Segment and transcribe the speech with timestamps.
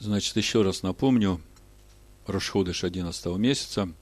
[0.00, 1.40] Значит, еще раз напомню,
[2.26, 3.92] Рошходыш 11 месяца,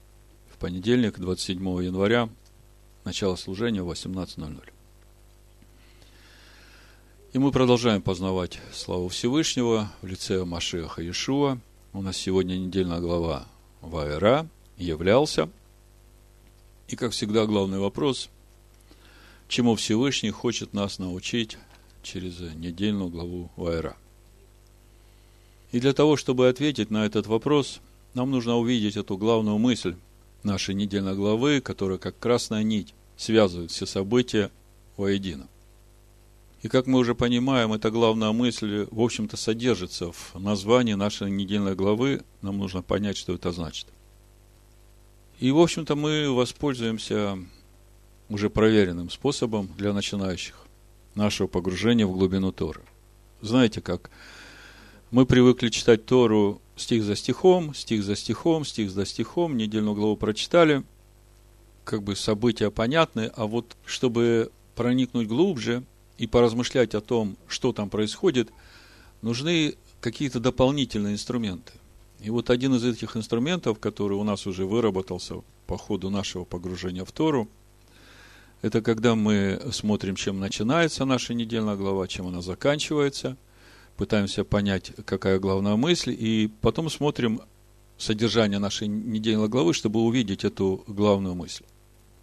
[0.47, 2.29] в понедельник, 27 января,
[3.03, 4.63] начало служения в 18.00.
[7.33, 11.57] И мы продолжаем познавать славу Всевышнего в лице Машеха Иешуа.
[11.93, 13.47] У нас сегодня недельная глава
[13.81, 15.49] Ваера, являлся.
[16.89, 18.29] И, как всегда, главный вопрос,
[19.47, 21.57] чему Всевышний хочет нас научить
[22.03, 23.97] через недельную главу Ваера–
[25.71, 27.81] и для того, чтобы ответить на этот вопрос,
[28.13, 29.95] нам нужно увидеть эту главную мысль
[30.43, 34.51] нашей недельной главы, которая как красная нить связывает все события
[34.95, 35.47] воедино.
[36.61, 41.75] И как мы уже понимаем, эта главная мысль, в общем-то, содержится в названии нашей недельной
[41.75, 42.23] главы.
[42.41, 43.87] Нам нужно понять, что это значит.
[45.39, 47.37] И, в общем-то, мы воспользуемся
[48.29, 50.55] уже проверенным способом для начинающих
[51.13, 52.81] нашего погружения в глубину Торы.
[53.41, 54.09] Знаете, как
[55.09, 60.17] мы привыкли читать Тору стих за стихом, стих за стихом, стих за стихом, недельную главу
[60.17, 60.83] прочитали,
[61.85, 65.83] как бы события понятны, а вот чтобы проникнуть глубже
[66.17, 68.51] и поразмышлять о том, что там происходит,
[69.21, 71.73] нужны какие-то дополнительные инструменты.
[72.19, 75.35] И вот один из этих инструментов, который у нас уже выработался
[75.67, 77.47] по ходу нашего погружения в Тору,
[78.61, 83.37] это когда мы смотрим, чем начинается наша недельная глава, чем она заканчивается–
[83.97, 87.41] пытаемся понять, какая главная мысль, и потом смотрим
[87.97, 91.63] содержание нашей недельной главы, чтобы увидеть эту главную мысль.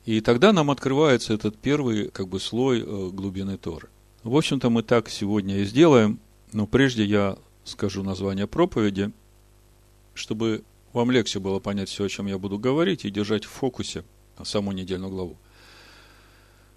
[0.05, 3.89] И тогда нам открывается этот первый как бы слой э, глубины Торы.
[4.23, 6.21] В общем-то, мы так сегодня и сделаем,
[6.53, 9.13] но прежде я скажу название проповеди,
[10.15, 14.05] чтобы вам легче было понять все, о чем я буду говорить, и держать в фокусе
[14.43, 15.37] саму недельную главу.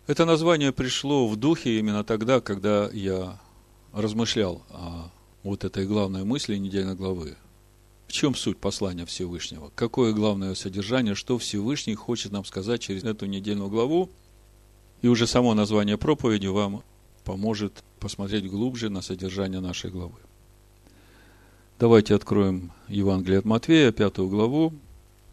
[0.07, 3.39] Это название пришло в духе именно тогда, когда я
[3.93, 5.09] размышлял о
[5.43, 7.37] вот этой главной мысли недельной главы.
[8.07, 9.71] В чем суть послания Всевышнего?
[9.75, 14.09] Какое главное содержание, что Всевышний хочет нам сказать через эту недельную главу?
[15.01, 16.83] И уже само название проповеди вам
[17.23, 20.17] поможет посмотреть глубже на содержание нашей главы.
[21.79, 24.73] Давайте откроем Евангелие от Матвея, пятую главу,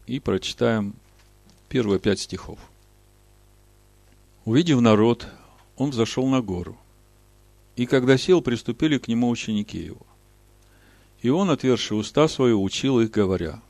[0.06, 0.94] и прочитаем
[1.68, 2.58] первые пять стихов.
[4.44, 5.26] Увидев народ,
[5.76, 6.76] он взошел на гору.
[7.76, 10.06] И когда сел, приступили к нему ученики его.
[11.22, 13.62] И он, отверши уста свои, учил их, говоря,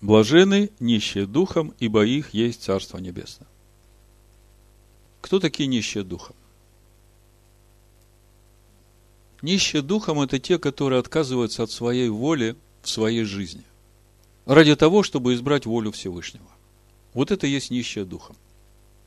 [0.00, 3.48] «Блажены нищие духом, ибо их есть Царство Небесное».
[5.20, 6.36] Кто такие нищие духом?
[9.42, 13.64] Нищие духом– это те, которые отказываются от своей воли в своей жизни.
[14.46, 16.46] Ради того, чтобы избрать волю Всевышнего.
[17.12, 18.36] Вот это есть нищие духом.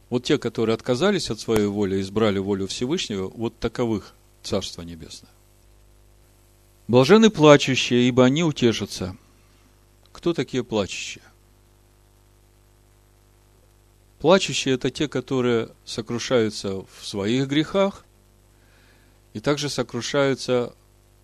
[0.10, 5.32] Вот те, которые отказались от своей воли избрали волю Всевышнего, вот таковых Царство Небесное.
[6.88, 9.18] Блажены плачущие, ибо они утешатся.
[10.12, 11.24] Кто такие плачущие?
[14.20, 18.06] Плачущие– это те, которые сокрушаются в своих грехах
[19.34, 20.74] и также сокрушаются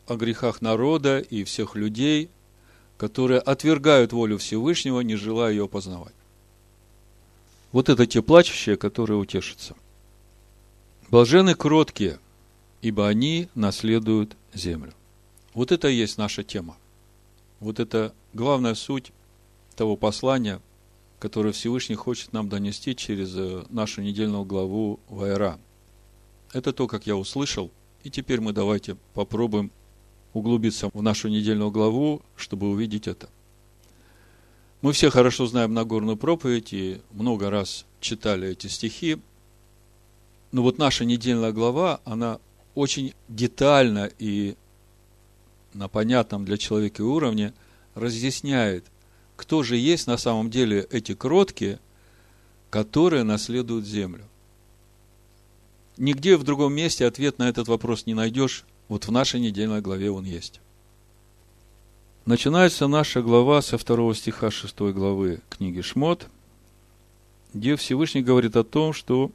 [0.07, 2.29] о грехах народа и всех людей,
[2.97, 6.13] которые отвергают волю Всевышнего, не желая ее познавать.
[7.71, 9.75] Вот это те плачущие, которые утешатся.
[11.09, 12.19] Блажены кроткие,
[12.81, 14.93] ибо они наследуют землю.
[15.53, 16.77] Вот это и есть наша тема.
[17.59, 19.11] Вот это главная суть
[19.75, 20.61] того послания,
[21.19, 25.59] которое Всевышний хочет нам донести через э, нашу недельную главу Вайра.
[26.53, 27.71] Это то, как я услышал,
[28.03, 29.71] и теперь мы давайте попробуем
[30.33, 33.29] углубиться в нашу недельную главу, чтобы увидеть это–
[34.81, 39.19] мы все хорошо знаем Нагорную проповедь и много раз читали эти стихи.
[40.51, 42.39] Но вот наша недельная глава, она
[42.73, 44.55] очень детально и
[45.73, 47.53] на понятном для человека уровне
[47.95, 48.85] разъясняет,
[49.35, 51.79] кто же есть на самом деле эти кроткие,
[52.69, 54.25] которые наследуют землю.
[55.97, 58.65] Нигде в другом месте ответ на этот вопрос не найдешь.
[58.87, 60.59] Вот в нашей недельной главе он есть.
[62.25, 66.27] Начинается наша глава со второго стиха шестой главы книги Шмот,
[67.51, 69.31] где Всевышний говорит о том, что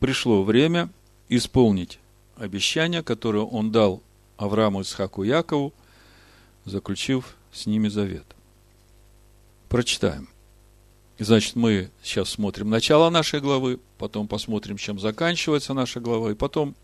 [0.00, 0.90] пришло время
[1.28, 2.00] исполнить
[2.34, 4.02] обещание, которое он дал
[4.38, 5.72] Аврааму, Исхаку и Якову,
[6.64, 8.26] заключив с ними завет.
[9.68, 10.28] Прочитаем.
[11.20, 16.74] Значит, мы сейчас смотрим начало нашей главы, потом посмотрим, чем заканчивается наша глава, и потом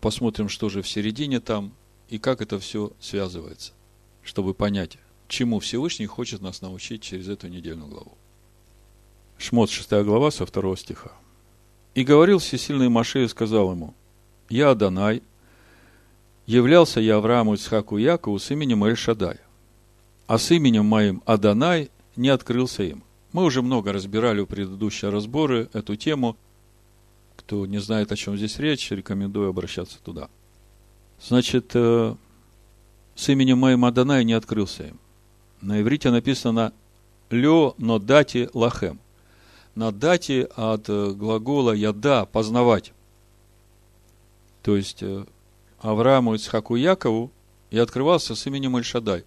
[0.00, 1.74] посмотрим, что же в середине там,
[2.08, 3.74] и как это все связывается
[4.22, 4.98] чтобы понять,
[5.28, 8.16] чему Всевышний хочет нас научить через эту недельную главу.
[9.38, 11.12] Шмот, 6 глава, со 2 стиха.
[11.94, 13.94] «И говорил всесильный Маше и сказал ему,
[14.48, 15.22] «Я Адонай,
[16.46, 19.38] являлся я Аврааму, Ицхаку и Якову с именем Эль-Шадай,
[20.26, 23.02] а с именем моим Адонай не открылся им.
[23.32, 26.36] Мы уже много разбирали в предыдущие разборы эту тему.
[27.36, 30.28] Кто не знает, о чем здесь речь, рекомендую обращаться туда.
[31.20, 32.14] Значит, э,
[33.14, 35.00] с именем моим Адонай не открылся им.
[35.60, 36.72] На иврите написано
[37.30, 39.00] «лё но дати лахем».
[39.74, 42.92] На дати от э, глагола «яда»– «познавать».
[44.62, 45.24] То есть, э,
[45.80, 47.32] Аврааму, Ицхаку Якову
[47.70, 49.24] я открывался с именем Эльшадай.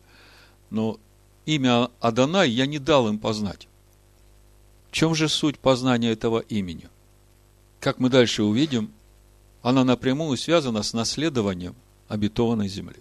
[0.69, 0.99] Но
[1.45, 3.67] имя Адонай я не дал им познать.
[4.89, 6.87] В чем же суть познания этого имени?
[7.79, 8.91] Как мы дальше увидим,
[9.61, 11.75] она напрямую связана с наследованием
[12.07, 12.97] обетованной земли.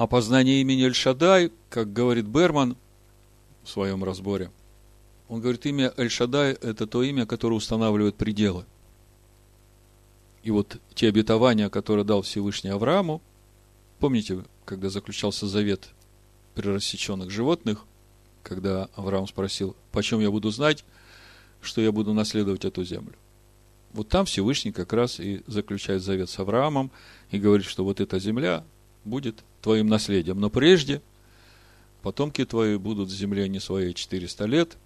[0.00, 2.78] А познание имени Эльшадай, как говорит Берман
[3.62, 4.50] в своем разборе,
[5.28, 8.64] он говорит, имя Эльшадай– это то имя, которое устанавливает пределы–
[10.42, 13.20] и вот те обетования, которые дал Всевышний Аврааму,
[13.98, 15.90] помните, когда заключался завет
[16.54, 17.84] при рассеченных животных,
[18.42, 20.84] когда Авраам спросил, почем я буду знать,
[21.60, 23.14] что я буду наследовать эту землю.
[23.92, 26.90] Вот там Всевышний как раз и заключает завет с Авраамом
[27.30, 28.64] и говорит, что вот эта земля
[29.04, 30.40] будет твоим наследием.
[30.40, 31.02] Но прежде
[32.02, 34.76] потомки твои будут в земле не своей 400 лет,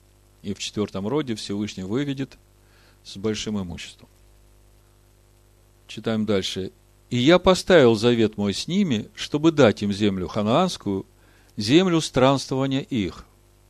[0.42, 2.36] и в четвертом роде Всевышний выведет
[3.02, 4.08] с большим имуществом.
[5.86, 6.72] Читаем дальше.
[7.10, 11.06] «И я поставил завет мой с ними, чтобы дать им землю ханаанскую,
[11.56, 13.24] землю странствования их,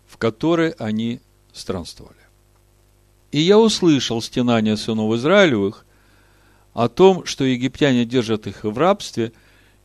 [0.06, 1.20] в которой они
[1.52, 2.16] странствовали.
[3.32, 5.84] И я услышал стенания сынов Израилевых
[6.72, 9.32] о том, что египтяне держат их в рабстве,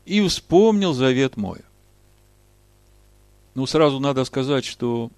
[0.09, 1.59] и вспомнил завет мой.
[3.53, 5.11] Ну, сразу надо сказать, что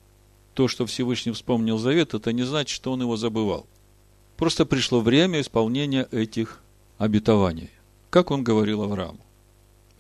[0.54, 3.66] то, что Всевышний вспомнил завет, это не значит, что он его забывал.
[4.36, 6.62] Просто пришло время исполнения этих
[6.98, 7.70] обетований,
[8.10, 9.22] как он говорил Аврааму.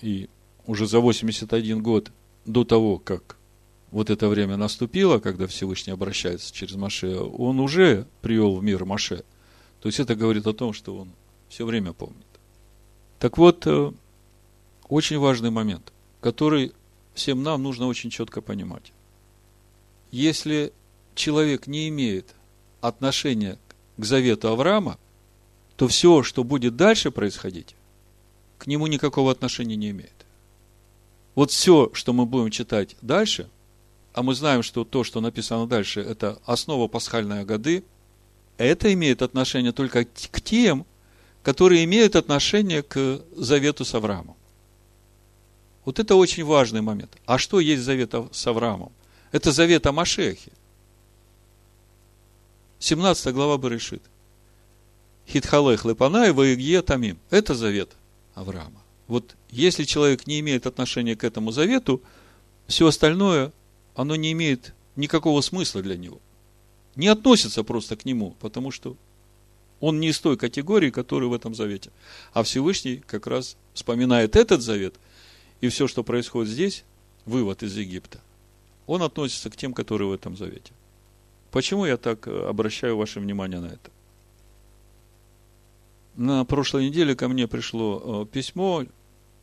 [0.02, 0.28] И
[0.66, 2.12] уже за 81 год
[2.46, 3.38] до того, как
[3.92, 9.24] вот это время наступило, когда Всевышний обращается через Маше, он уже привел в мир Маше.
[9.80, 11.12] То есть это говорит о том, что он
[11.48, 12.26] все время помнит.
[13.20, 13.94] Так вот, э,
[14.92, 16.74] очень важный момент, который
[17.14, 18.92] всем нам нужно очень четко понимать.
[20.12, 20.74] Если
[21.16, 22.36] человек не имеет
[22.82, 23.58] отношения
[23.96, 25.00] к завету Авраама,
[25.78, 27.74] то все, что будет дальше происходить,
[28.58, 30.26] к нему никакого отношения не имеет.
[31.36, 33.50] Вот все, что мы будем читать дальше,
[34.14, 37.86] а мы знаем, что то, что написано дальше, это основа пасхальной годы,
[38.58, 40.86] это имеет отношение только к тем,
[41.44, 44.36] которые имеют отношение к завету с Авраамом.
[45.86, 47.12] Вот это очень важный момент.
[47.26, 48.92] А что есть завет с Авраамом?
[49.32, 50.52] Это завет о Машехе.
[52.80, 54.02] 17 глава Барышит.
[55.28, 57.20] Хитхалех Лепанай Ваигье Тамим.
[57.30, 57.92] Это завет
[58.34, 58.82] Авраама.
[59.08, 62.02] Вот если человек не имеет отношения к этому завету,
[62.68, 63.52] все остальное,
[63.96, 66.20] оно не имеет никакого смысла для него.
[66.96, 68.98] Не относится просто к нему, потому что
[69.80, 71.92] он не из той категории, которая в этом завете.
[72.34, 74.96] А Всевышний как раз вспоминает этот завет,
[75.62, 76.84] и все, что происходит здесь,
[77.26, 78.20] вывод из Египта,
[78.88, 80.74] он относится к тем, которые в этом завете.
[81.52, 83.92] Почему я так обращаю ваше внимание на это?
[86.16, 88.84] На прошлой неделе ко мне пришло э, письмо,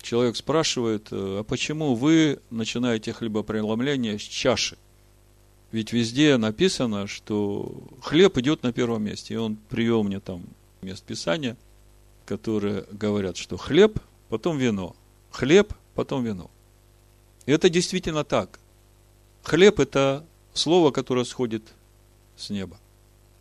[0.03, 4.77] человек спрашивает, э, а почему вы начинаете хлебопреломление с чаши?
[5.71, 9.35] Ведь везде написано, что хлеб идет на первом месте.
[9.35, 10.43] И он привел мне там
[10.81, 11.57] мест Писания,
[12.25, 13.99] которые говорят, что хлеб,
[14.29, 14.97] потом вино.
[15.31, 16.49] Хлеб, потом вино.
[17.45, 18.61] И это действительно так.
[19.43, 20.25] Хлеб– это
[20.55, 21.65] слово, которое сходит
[22.37, 22.79] с неба.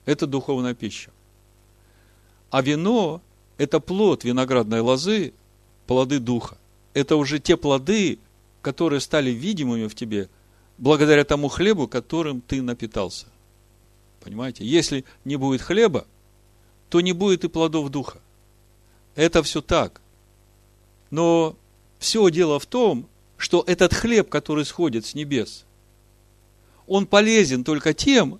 [0.05, 1.11] Это духовная пища.
[2.49, 3.21] А вино–
[3.59, 5.33] это плод виноградной лозы,
[5.85, 6.57] плоды духа.
[6.95, 8.17] Это уже те плоды,
[8.63, 10.27] которые стали видимыми в тебе
[10.79, 13.27] благодаря тому хлебу, которым ты напитался.
[14.23, 14.65] Понимаете?
[14.65, 16.07] Если не будет хлеба,
[16.89, 18.19] то не будет и плодов духа.
[19.13, 20.01] Это все так.
[21.11, 21.55] Но
[21.99, 25.65] все дело в том, что этот хлеб, который сходит с небес,
[26.87, 28.39] он полезен только тем,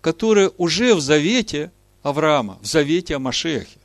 [0.00, 3.78] которые уже в завете Авраама, в завете о Машехе.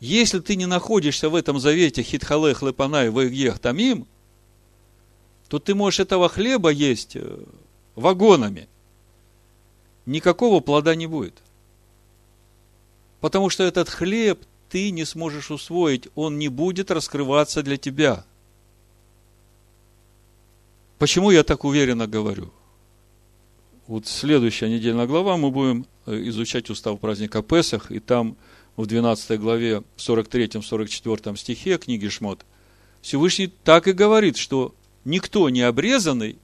[0.00, 4.06] Если ты не находишься в этом завете Хитхалех Лепанай Ваегех Тамим,
[5.48, 7.44] то ты можешь этого хлеба есть э,
[7.96, 8.68] вагонами.
[10.06, 11.34] Никакого плода не будет.
[13.20, 18.24] Потому что этот хлеб ты не сможешь усвоить, он не будет раскрываться для тебя.
[20.98, 22.52] Почему я так уверенно говорю?
[23.86, 28.38] Вот следующая недельная глава мы будем Э, изучать устав праздника Песах, и там
[28.76, 32.46] в 12 главе, 43-44 стихе книги Шмот,
[33.02, 36.38] Всевышний так и говорит, что никто не обрезанный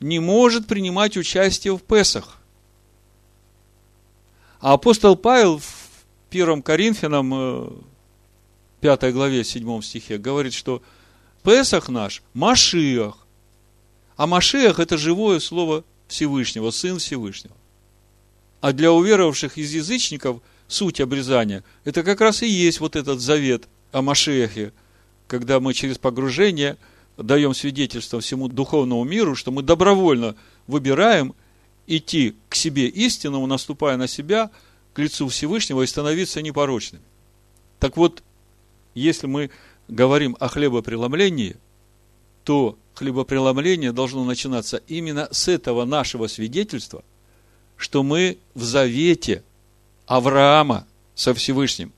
[0.00, 2.42] не может принимать участие в Песах.
[4.60, 5.64] А апостол Павел в
[6.34, 7.84] 1 Коринфянам,
[8.80, 10.82] 5 э, главе, 7 стихе, говорит, что
[11.44, 13.18] Песах наш– Машиах.
[14.16, 17.54] А Машиах– это живое слово Всевышнего, Сын Всевышнего.
[18.60, 23.68] А для уверовавших из язычников суть обрезания– это как раз и есть вот этот завет
[23.92, 24.72] о Машиахе,
[25.28, 26.76] когда мы через погружение
[27.16, 30.34] даем свидетельство всему духовному миру, что мы добровольно
[30.66, 31.34] выбираем
[31.86, 34.50] идти к себе истинному, наступая на себя,
[34.94, 37.04] к лицу Всевышнего и становиться непорочными.
[37.80, 38.22] Так вот,
[38.94, 39.50] если мы
[39.88, 41.56] говорим о хлебопреломлении,
[42.44, 47.04] то хлебопреломление должно начинаться именно с этого нашего свидетельства,
[47.76, 49.42] что мы в завете
[50.06, 51.92] Авраама со Всевышним.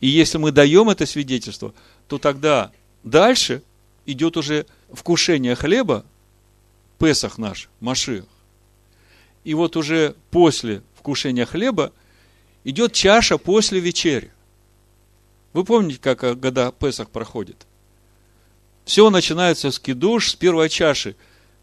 [0.00, 1.72] И если мы даем это свидетельство,
[2.08, 2.72] то тогда
[3.04, 3.62] дальше
[4.04, 6.04] идет уже вкушение хлеба,
[6.98, 8.26] Песах наш, Машиах.
[9.44, 11.92] И вот уже после вкушения хлеба
[12.64, 14.30] идет чаша после вечери.
[15.52, 17.66] Вы помните, как года Песах проходит?
[18.84, 21.14] Все начинается с кидуш, с первой чаши.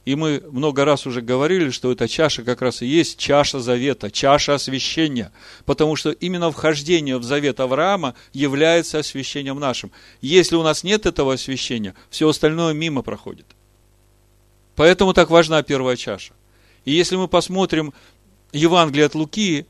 [0.05, 4.09] И мы много раз уже говорили, что эта чаша как раз и есть чаша завета,
[4.09, 5.31] чаша освящения.
[5.65, 9.91] Потому что именно вхождение в завет Авраама является освящением нашим.
[10.21, 13.45] Если у нас нет этого освящения, все остальное мимо проходит.
[14.75, 16.33] Поэтому так важна первая чаша.
[16.85, 17.93] И если мы посмотрим
[18.53, 19.65] Евангелие от Луки,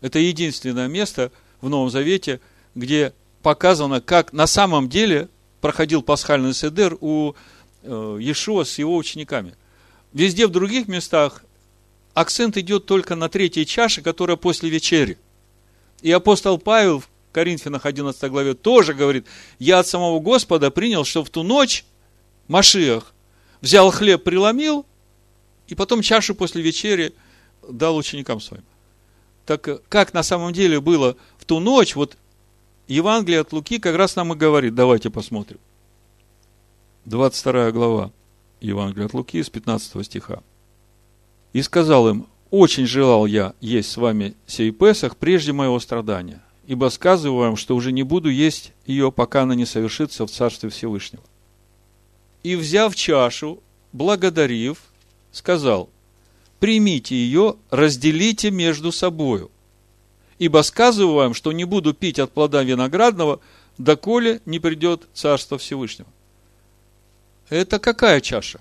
[0.00, 2.40] это единственное место в Новом Завете,
[2.74, 5.28] где показано, как на самом деле
[5.60, 7.34] проходил пасхальный седер у
[7.82, 9.54] э, Иешуа с его учениками.
[10.12, 11.42] Везде в других местах
[12.14, 15.18] акцент идет только на третьей чаше, которая после вечери.
[16.02, 19.26] И апостол Павел в Коринфянах 11 главе тоже говорит,
[19.58, 21.84] я от самого Господа принял, что в ту ночь
[22.46, 23.12] Машиах
[23.60, 24.86] взял хлеб, преломил,
[25.66, 27.14] и потом чашу после вечери
[27.68, 28.64] дал ученикам своим.
[29.46, 32.16] Так э, как на самом деле было в ту ночь, вот
[32.86, 34.74] Евангелие от Луки как раз нам и говорит.
[34.74, 35.58] Давайте посмотрим.
[37.06, 38.10] 22 глава
[38.60, 40.42] Евангелия от Луки с 15 стиха.
[41.52, 46.88] «И сказал им, очень желал я есть с вами сей Песах прежде моего страдания, ибо
[46.88, 51.22] сказываю вам, что уже не буду есть ее, пока она не совершится в Царстве Всевышнего.
[52.42, 54.78] И, взяв чашу, благодарив,
[55.32, 55.90] сказал,
[56.64, 59.50] примите ее, разделите между собою.
[60.38, 63.40] Ибо сказываю вам, что не буду пить от плода виноградного,
[63.76, 66.08] доколе не придет Царство Всевышнего.
[67.50, 68.60] Это какая чаша?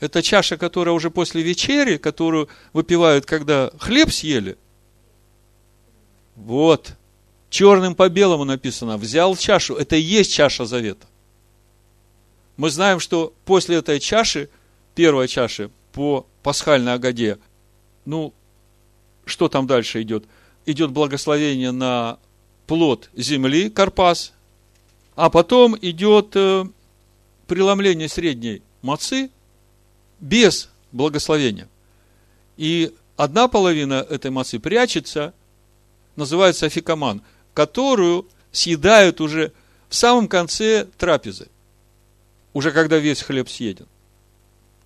[0.00, 4.56] Это чаша, которая уже после вечери, которую выпивают, когда хлеб съели.
[6.34, 6.94] Вот.
[7.50, 8.96] Черным по белому написано.
[8.96, 9.74] Взял чашу.
[9.74, 11.06] Это и есть чаша завета.
[12.56, 14.48] Мы знаем, что после этой чаши,
[14.94, 17.38] первой чаши по пасхальной Агаде,
[18.04, 18.32] ну,
[19.24, 20.26] что там дальше идет?
[20.66, 22.18] идет благословение на
[22.66, 24.32] плод земли, карпас,
[25.14, 26.64] а потом идет э,
[27.46, 29.30] преломление средней мацы
[30.20, 31.68] без благословения.
[32.56, 35.32] И одна половина этой мацы прячется,
[36.16, 37.22] называется афикаман,
[37.54, 39.52] которую съедают уже
[39.88, 41.48] в самом конце трапезы,
[42.52, 43.86] уже когда весь хлеб съеден.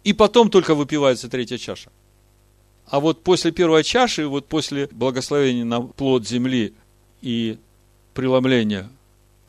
[0.04, 1.90] И потом только выпивается третья чаша.
[2.86, 6.74] А вот после первой чаши, вот после благословения на плод земли
[7.22, 7.58] и
[8.14, 8.90] преломления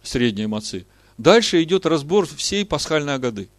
[0.03, 0.85] средней мацы,
[1.17, 3.49] дальше идет разбор всей пасхальной годы.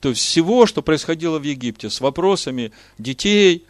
[0.00, 3.64] То есть всего, что происходило в Египте, с вопросами детей.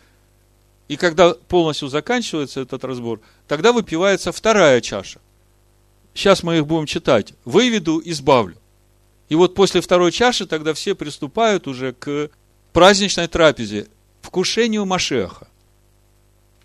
[0.89, 5.21] И когда полностью заканчивается этот разбор, тогда выпивается вторая чаша.
[6.13, 7.33] Сейчас мы их будем читать.
[7.45, 8.57] Выведу, избавлю.
[9.29, 12.31] И вот после второй чаши тогда все приступают уже к
[12.79, 13.89] праздничной трапезе
[14.23, 15.49] вкушению Машеха.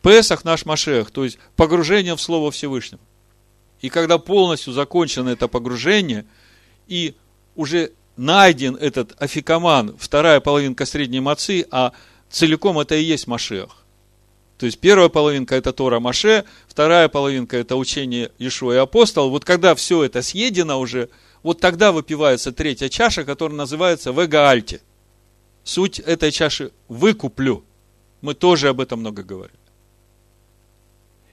[0.03, 3.01] Песах наш Машех, то есть погружение в Слово Всевышнего.
[3.81, 6.27] И когда полностью закончено это погружение,
[6.85, 7.15] и
[7.55, 11.93] уже найден этот афикаман, вторая половинка средней мацы, а
[12.29, 13.77] целиком это и есть Машех.
[14.59, 19.31] То есть первая половинка это Тора Маше, вторая половинка это учение Ишуа и апостол.
[19.31, 21.09] Вот когда все это съедено уже,
[21.41, 24.79] вот тогда выпивается третья чаша, которая называется Вегаальти–
[25.63, 27.63] Суть этой чаши выкуплю.
[28.21, 29.55] Мы тоже об этом много говорим.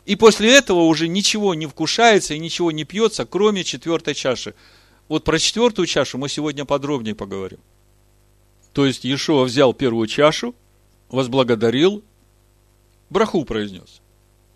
[0.06, 4.54] И после этого уже ничего не вкушается и ничего не пьется, кроме четвертой чаши.
[5.08, 7.60] Вот про четвертую чашу мы сегодня подробнее поговорим.
[8.72, 10.54] То есть Иешуа взял первую чашу,
[11.08, 12.02] возблагодарил,
[13.08, 14.00] браху произнес.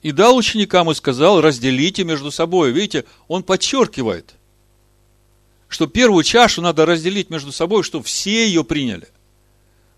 [0.02, 2.72] И дал ученикам и сказал, разделите между собой.
[2.72, 4.34] Видите, он подчеркивает,
[5.68, 9.08] что первую чашу надо разделить между собой, чтобы все ее приняли.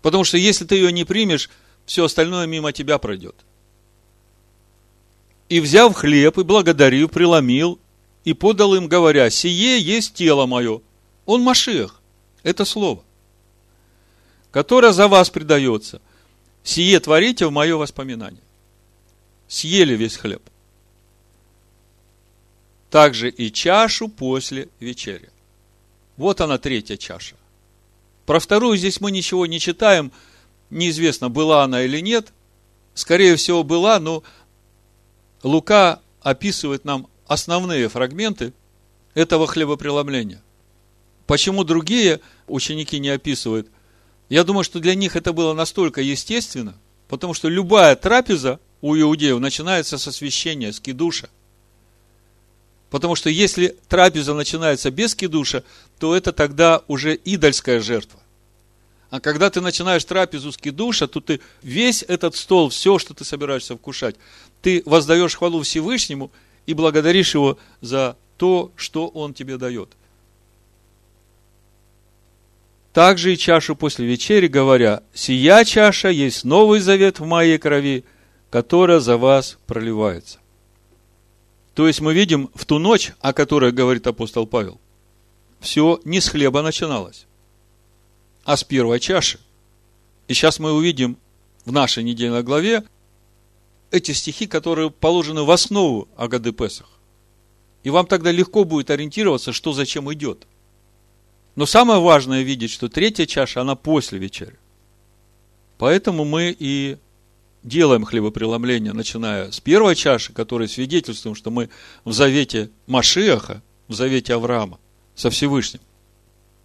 [0.07, 1.49] Потому что если ты ее не примешь,
[1.85, 3.35] все остальное мимо тебя пройдет.
[5.49, 7.77] И взяв хлеб и благодарив, преломил
[8.23, 10.79] и подал им, говоря, сие есть тело мое.
[11.25, 11.99] Он Машех.
[12.43, 13.03] Это слово.
[14.51, 16.01] Которое за вас предается.
[16.63, 18.43] Сие творите в мое воспоминание.
[19.49, 20.41] Съели весь хлеб.
[22.89, 25.29] Также и чашу после вечери.
[26.15, 27.35] Вот она третья чаша.
[28.27, 30.11] Про вторую здесь мы ничего не читаем.
[30.69, 32.33] Неизвестно, была она или нет.
[32.93, 34.21] Скорее всего, была, но
[35.43, 38.51] Лука описывает нам основные фрагменты
[39.13, 40.43] этого хлебопреломления.
[41.25, 43.69] Почему другие ученики не описывают?
[44.27, 46.75] Я думаю, что для них это было настолько естественно,
[47.07, 51.29] потому что любая трапеза у иудеев начинается с освящения, с кидуша.
[52.89, 55.63] Потому что если трапеза начинается без кидуша,
[55.99, 58.19] то это тогда уже идольская жертва.
[59.09, 63.23] А когда ты начинаешь трапезу с кидуша, то ты весь этот стол, все, что ты
[63.23, 64.15] собираешься вкушать,
[64.61, 66.31] ты воздаешь хвалу Всевышнему
[66.65, 69.89] и благодаришь его за то, что он тебе дает.
[72.93, 78.03] Также и чашу после вечери, говоря, «Сия чаша есть новый завет в моей крови,
[78.49, 80.39] которая за вас проливается».
[81.77, 84.81] То есть мы видим в ту ночь, о которой говорит апостол Павел,
[85.59, 87.27] все не с хлеба начиналось,
[88.45, 89.39] а с первой чаши.
[90.27, 91.19] И сейчас мы увидим
[91.65, 92.83] в нашей недельной главе
[93.91, 96.89] эти стихи, которые положены в основу Агады Песах.
[97.83, 100.47] И вам тогда легко будет ориентироваться, что зачем идет.
[101.55, 104.57] Но самое важное видеть, что третья чаша, она после вечери.
[105.77, 106.97] Поэтому мы и
[107.63, 111.69] делаем хлебопреломление, начиная с первой чаши, которая свидетельствуем, что мы
[112.05, 114.79] в завете Машиаха, в завете Авраама
[115.15, 115.81] со Всевышним.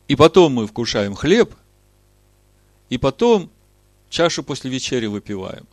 [0.08, 1.54] И потом мы вкушаем хлеб,
[2.88, 3.50] и потом
[4.10, 5.66] чашу после вечери выпиваем.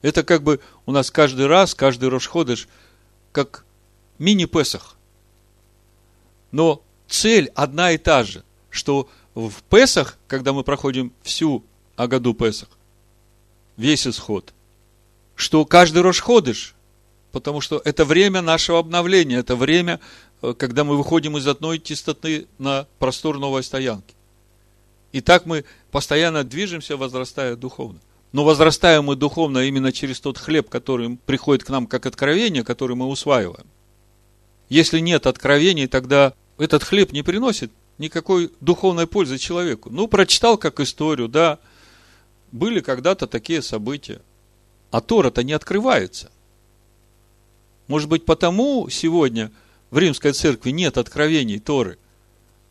[0.00, 2.68] Это как бы у нас каждый раз, каждый Рошходыш,
[3.32, 3.64] как
[4.18, 4.96] мини-Песах.
[6.50, 11.64] Но цель одна и та же, что в Песах, когда мы проходим всю
[11.96, 12.68] Агаду Песах,
[13.76, 14.52] весь исход–
[15.42, 16.74] что каждый Рошходыш,
[17.32, 20.00] потому что это время нашего обновления, это время,
[20.40, 24.14] э, когда мы выходим из одной чистоты на простор новой стоянки.
[25.12, 28.00] И так мы постоянно движемся, возрастая духовно.
[28.32, 32.96] Но возрастаем мы духовно именно через тот хлеб, который приходит к нам как откровение, который
[32.96, 33.66] мы усваиваем.
[34.70, 39.90] Если нет откровений, тогда этот хлеб не приносит никакой духовной пользы человеку.
[39.90, 41.58] Ну, прочитал как историю, да,
[42.52, 44.22] были когда-то такие события.
[44.92, 46.30] А Тора-то не открывается.
[47.88, 49.50] Может быть, потому сегодня
[49.90, 51.98] в римской церкви нет откровений Торы,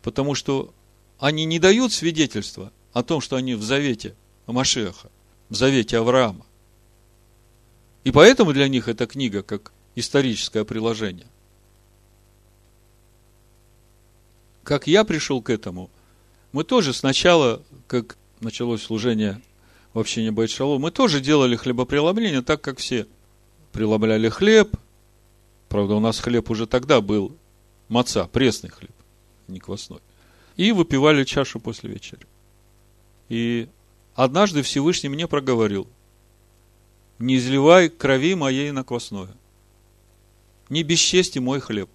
[0.03, 0.71] потому что
[1.19, 5.09] они не дают свидетельства о том, что они в завете Машеха,
[5.49, 6.45] в завете Авраама.
[8.03, 11.27] И поэтому для них эта книга как историческое приложение.
[14.63, 15.89] Как я пришел к этому,
[16.51, 19.41] мы тоже сначала, как началось служение
[19.93, 23.07] в общине Байт-Шалом, мы тоже делали хлебопреломление так, как все.
[23.71, 24.75] Преломляли хлеб.
[25.69, 27.35] Правда, у нас хлеб уже тогда был
[27.87, 28.91] маца, пресный хлеб,
[29.47, 29.99] не квасной.
[30.57, 32.25] И выпивали чашу после вечери.
[33.29, 33.69] И
[34.13, 35.87] однажды Всевышний мне проговорил,
[37.19, 39.35] не изливай крови моей на квасное.
[40.69, 41.89] Не бесчести мой хлеб.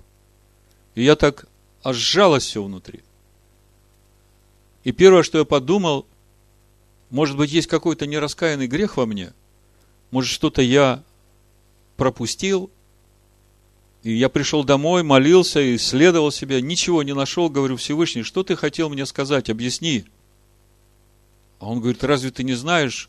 [0.95, 1.47] И я так
[1.83, 3.03] аж все внутри.
[4.85, 6.07] И первое, что я подумал,
[7.11, 9.33] может быть, есть какой-то нераскаянный грех во мне?
[10.11, 11.05] Может, что-то я
[11.97, 12.71] пропустил?
[14.03, 18.89] И я пришел домой, молился, исследовал себя, ничего не нашел, говорю, Всевышний, что ты хотел
[18.89, 20.05] мне сказать, объясни.
[21.59, 23.09] А он говорит, разве ты не знаешь,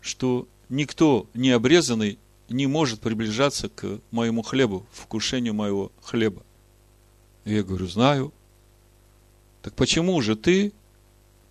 [0.00, 6.42] что никто не обрезанный не может приближаться к моему хлебу, вкушению моего хлеба?
[7.44, 8.32] И я говорю, знаю.
[9.62, 10.72] Так почему же ты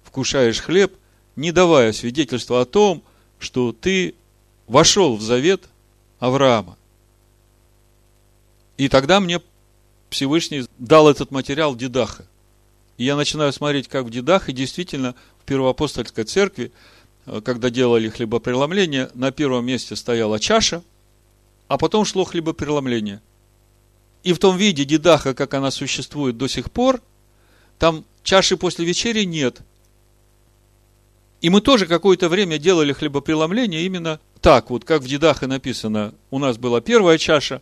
[0.04, 0.94] вкушаешь хлеб–
[1.40, 3.02] не давая свидетельства о том,
[3.40, 4.14] что ты
[4.68, 5.64] вошел в завет
[6.20, 6.78] Авраама.
[8.78, 9.42] И тогда мне
[10.10, 12.26] Всевышний дал этот материал Дедаха.
[12.98, 16.74] И я начинаю смотреть, как в Дедах, и действительно в Первоапостольской церкви,
[17.26, 20.84] э, когда делали хлебопреломление, на первом месте стояла чаша,
[21.70, 23.22] а потом шло хлебопреломление.
[24.24, 27.02] И в том виде Дедаха, как она существует до сих пор,
[27.78, 29.62] там чаши после вечери нет–
[31.42, 36.14] и мы тоже какое-то время делали хлебопреломление именно так, вот как в дедах и написано,
[36.32, 37.62] у нас была первая чаша,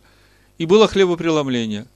[0.58, 1.86] и было хлебопреломление.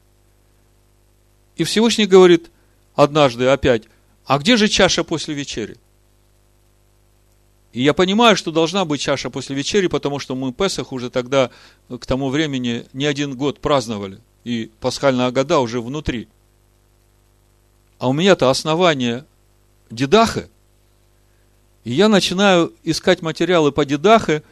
[1.57, 2.51] И Всевышний говорит
[2.95, 3.85] однажды опять,
[4.25, 5.77] а где же чаша после вечери?
[7.73, 11.51] И я понимаю, что должна быть чаша после вечери, потому что мы Песах уже тогда,
[11.89, 14.19] к тому времени, не один год праздновали.
[14.45, 16.29] И пасхальная года уже внутри.
[17.99, 19.25] А у меня-то основание
[19.91, 20.49] Дедахе.
[21.85, 24.43] И я начинаю искать материалы по Дедахе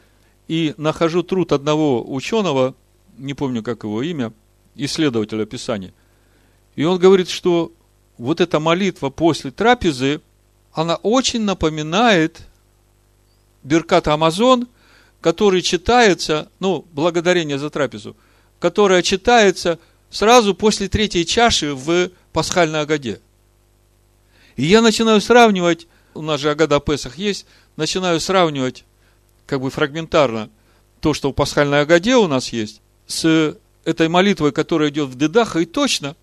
[0.49, 2.75] и нахожу труд одного ученого,
[3.19, 4.33] не помню, как его имя,
[4.75, 5.93] исследователя Писания.
[6.75, 7.73] И он говорит, что
[8.19, 10.21] вот эта молитва после трапезы,
[10.73, 12.41] она очень напоминает
[13.63, 14.69] Беркат Амазон,
[15.21, 18.17] который читается, ну, благодарение за трапезу,
[18.59, 19.79] которая читается
[20.11, 23.21] сразу после третьей чаши в пасхальной Агаде.
[24.57, 27.47] И я начинаю сравнивать, у нас же Агада Песах есть,
[27.77, 28.85] начинаю сравнивать
[29.47, 30.51] как бы фрагментарно
[31.01, 35.57] то, что в пасхальной Агаде у нас есть, с этой молитвой, которая идет в Дедах,
[35.57, 36.15] и точно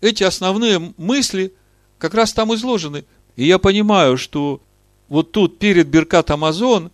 [0.00, 1.52] эти основные мысли
[1.98, 3.04] как раз там изложены.
[3.34, 4.60] И я понимаю, что
[5.08, 6.90] вот тут перед Беркат Амазон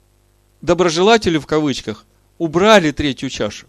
[0.61, 2.05] доброжелатели в кавычках
[2.39, 3.67] убрали третью чашу.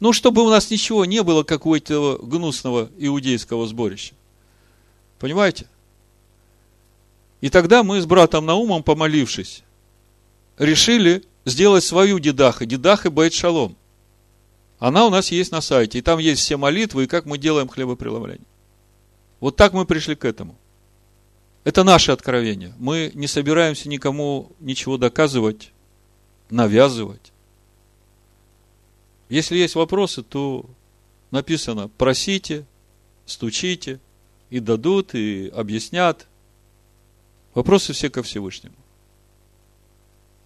[0.00, 4.14] Ну, чтобы у нас ничего не было, как у этого гнусного иудейского сборища.
[5.18, 5.66] Понимаете?
[7.46, 9.62] И тогда мы с братом Наумом, помолившись,
[10.58, 13.76] решили сделать свою дедаху, дедах и Байт Шалом.
[14.80, 17.68] Она у нас есть на сайте, и там есть все молитвы, и как мы делаем
[17.68, 18.48] хлебопреломление.
[19.38, 20.56] Вот так мы пришли к этому.
[21.62, 22.74] Это наше откровение.
[22.78, 25.70] Мы не собираемся никому ничего доказывать,
[26.50, 27.30] навязывать.
[29.28, 30.66] Если есть вопросы, то
[31.30, 32.66] написано просите,
[33.24, 34.00] стучите,
[34.50, 36.26] и дадут, и объяснят.
[37.56, 38.74] Вопросы все ко Всевышнему.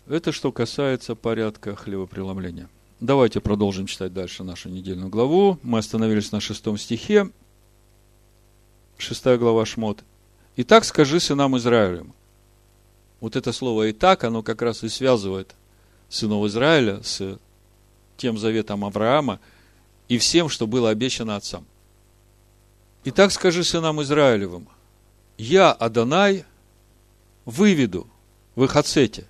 [0.06, 2.70] Это что касается порядка хлебопреломления.
[3.00, 5.58] Давайте продолжим читать дальше нашу недельную главу.
[5.64, 7.28] Мы остановились на шестом стихе.
[8.96, 10.04] Шестая глава Шмот.
[10.54, 12.14] Итак, скажи сынам Израилем.
[13.18, 15.56] Вот это слово «итак», оно как раз и связывает
[16.08, 17.40] сынов Израиля с
[18.18, 19.40] тем заветом Авраама
[20.06, 21.66] и всем, что было обещано отцам.
[23.02, 24.68] Итак, скажи сынам Израилевым,
[25.38, 26.44] я, Адонай,
[27.50, 28.06] выведу
[28.54, 29.26] в их ацете.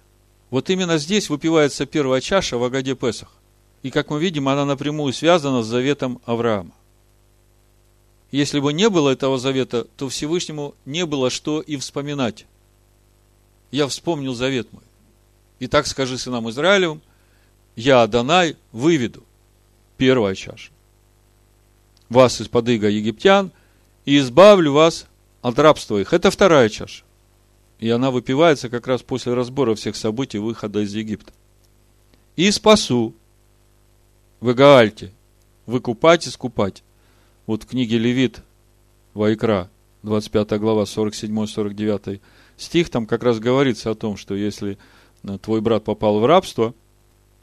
[0.51, 3.33] Вот именно здесь выпивается первая чаша в Агаде Песах.
[3.83, 6.73] И, как мы видим, она напрямую связана с заветом Авраама.
[8.31, 12.47] Если бы не было этого завета, то Всевышнему не было что и вспоминать.
[13.71, 14.83] Я вспомнил завет мой.
[15.59, 17.01] И так скажи сынам Израилевым,
[17.75, 19.25] я, Адонай, выведу.
[19.97, 20.71] Первая чаша.
[22.09, 23.51] Вас из-под иго египтян
[24.05, 25.07] и избавлю вас
[25.43, 26.13] от рабства их.
[26.13, 27.05] Это вторая чаша.
[27.81, 31.33] И она выпивается как раз после разбора всех событий выхода из Египта.
[32.37, 33.15] И спасу
[34.41, 35.13] в Гаальте,
[35.65, 36.85] выкупать и скупать
[37.47, 38.43] вот в книге Левит,
[39.15, 39.71] Вайкра,
[40.03, 42.21] 25 глава, 47-49
[42.59, 44.77] стих, там как раз говорится о том, что если
[45.23, 46.75] э, твой брат попал в рабство,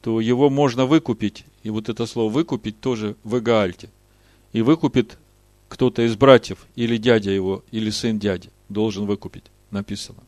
[0.02, 1.44] то его можно выкупить.
[1.64, 3.90] И вот это слово «выкупить» тоже в Эгаальте.
[4.52, 5.18] И выкупит
[5.68, 10.27] кто-то из братьев, или дядя его, или сын дяди, должен выкупить, написано.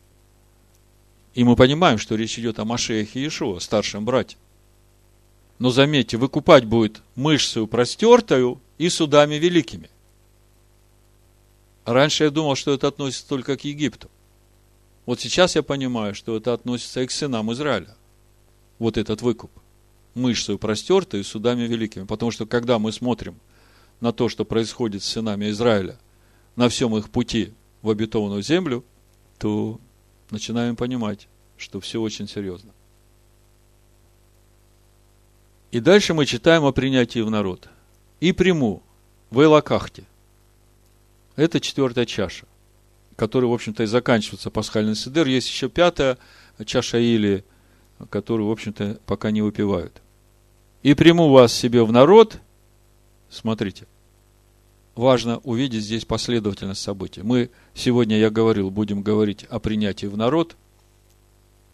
[1.35, 4.37] И мы понимаем, что речь идет о Машеях Иешуа, старшем брате.
[5.59, 9.91] Но заметьте, выкупать будет мышцу простертою и судами великими.
[11.85, 14.11] Раньше я думал, что это относится только к Египту.
[15.07, 17.97] Вот сейчас я понимаю, что это относится и к сынам Израиля.
[18.79, 19.51] Вот этот выкуп.
[20.15, 22.05] Мышцу простертую судами великими.
[22.05, 23.37] Потому что когда мы смотрим
[24.01, 25.99] на то, что происходит с сынами Израиля
[26.57, 28.85] на всем их пути в обетованную землю,
[29.39, 29.81] то
[30.31, 32.73] начинаем понимать, что все очень серьезно.
[35.71, 37.69] И дальше мы читаем о принятии в народ–
[38.21, 38.83] и приму
[39.31, 40.05] в Элакахте.
[41.37, 42.47] Это четвертая чаша,
[43.17, 45.27] которая, в общем-то, и заканчивается пасхальный седер.
[45.27, 46.19] Есть еще пятая
[46.65, 47.45] чаша или,
[48.11, 50.03] которую, в общем-то, пока не выпивают.
[50.83, 52.39] И приму вас себе в народ.
[53.31, 53.87] Смотрите,
[55.01, 57.23] важно увидеть здесь последовательность событий.
[57.23, 60.57] Мы сегодня, я говорил, будем говорить о принятии в народ.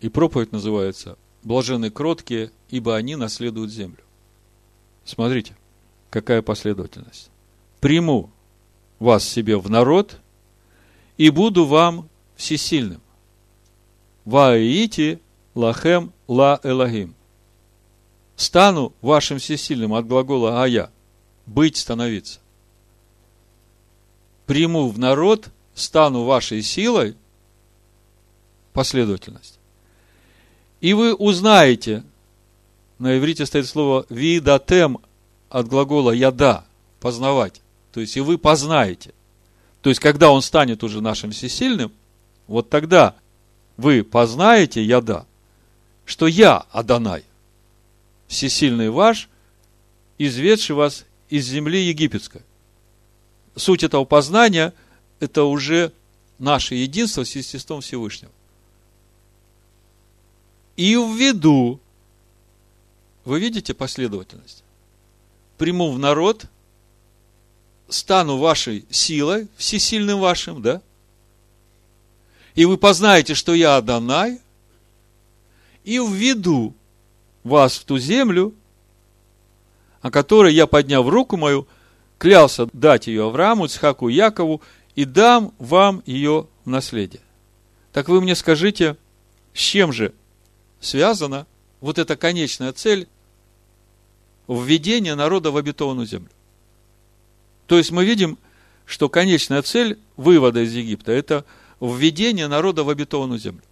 [0.00, 3.98] И проповедь называется «Блаженны кроткие, ибо они наследуют землю».
[5.04, 5.56] Смотрите–
[6.10, 7.30] какая последовательность.
[7.80, 8.30] Приму
[9.00, 10.20] вас себе в народ
[11.16, 13.02] и буду вам всесильным.
[14.24, 15.20] Ваити
[15.54, 17.14] лахем ла элагим.
[18.36, 20.90] Стану вашим всесильным от глагола ая.
[21.46, 22.40] Быть, становиться.
[24.46, 27.16] Приму в народ, стану вашей силой,
[28.72, 29.58] последовательность.
[30.80, 32.04] И вы узнаете
[32.98, 34.98] на иврите стоит слово видатем
[35.50, 36.64] от глагола яда,
[37.00, 37.60] познавать.
[37.92, 39.12] То есть, и вы познаете.
[39.82, 41.92] То есть, когда он станет уже нашим всесильным,
[42.46, 43.14] вот тогда
[43.76, 45.26] вы познаете яда,
[46.04, 47.24] что я Адонай,
[48.28, 49.28] всесильный ваш,
[50.18, 52.42] изведший вас из земли египетской.
[53.56, 54.74] Суть этого познания–
[55.20, 55.92] это уже
[56.38, 58.30] наше единство с естеством Всевышнего.
[60.76, 61.80] И введу,
[63.24, 64.62] вы видите последовательность?
[65.56, 66.44] Приму в народ,
[67.88, 70.82] стану вашей силой, всесильным вашим, да?
[72.54, 74.38] И вы познаете, что я Адонай,
[75.82, 76.74] и введу
[77.42, 78.52] вас в ту землю,
[80.02, 81.66] о которой я, подняв руку мою,
[82.18, 84.62] клялся дать ее Аврааму, Цхаку и Якову,
[84.94, 87.22] и дам вам ее в наследие.
[87.92, 88.96] Так вы мне скажите,
[89.54, 90.12] с чем же
[90.80, 91.46] связана
[91.80, 93.08] вот эта конечная цель
[94.48, 96.30] введения народа в обетованную землю?
[97.66, 98.38] То есть мы видим,
[98.84, 101.44] что конечная цель вывода из Египта– это
[101.80, 103.62] введение народа в обетованную землю.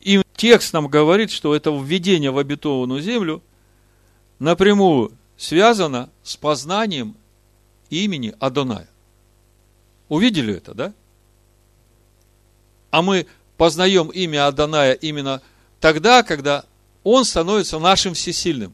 [0.00, 3.42] И текст нам говорит, что это введение в обетованную землю
[4.38, 7.16] напрямую связано с познанием
[7.90, 8.88] имени Адоная.
[10.08, 10.92] Увидели это, да?
[12.90, 15.42] А мы познаем имя Адоная именно
[15.80, 16.64] тогда, когда
[17.02, 18.72] он становится нашим всесильным.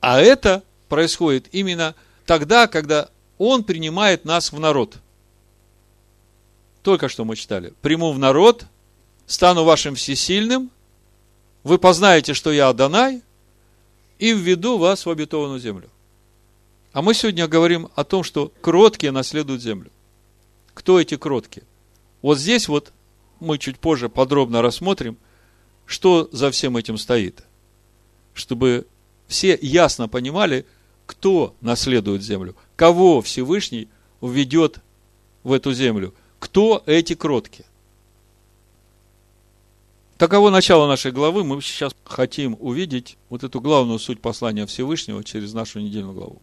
[0.00, 1.94] А это происходит именно
[2.26, 4.98] тогда, когда он принимает нас в народ.
[6.82, 7.72] Только что мы читали.
[7.80, 8.66] Приму в народ,
[9.26, 10.70] стану вашим всесильным,
[11.62, 13.22] вы познаете, что я Адонай,
[14.24, 15.90] и введу вас в обетованную землю.
[16.94, 19.90] А мы сегодня говорим о том, что кроткие наследуют землю.
[20.72, 21.66] Кто эти кроткие?
[22.22, 22.90] Вот здесь вот
[23.38, 25.18] мы чуть позже подробно рассмотрим,
[25.84, 27.44] что за всем этим стоит.
[28.32, 28.86] Чтобы
[29.26, 30.64] все ясно понимали,
[31.04, 33.88] кто наследует землю, кого Всевышний
[34.22, 34.78] введет
[35.42, 37.66] в эту землю, кто эти кроткие.
[40.16, 41.42] Таково начало нашей главы.
[41.42, 46.40] Мы сейчас хотим увидеть вот эту главную суть послания Всевышнего через нашу недельную главу.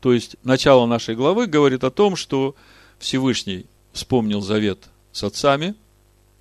[0.00, 2.54] То есть, начало нашей главы говорит о том, что
[2.98, 5.74] Всевышний вспомнил завет с отцами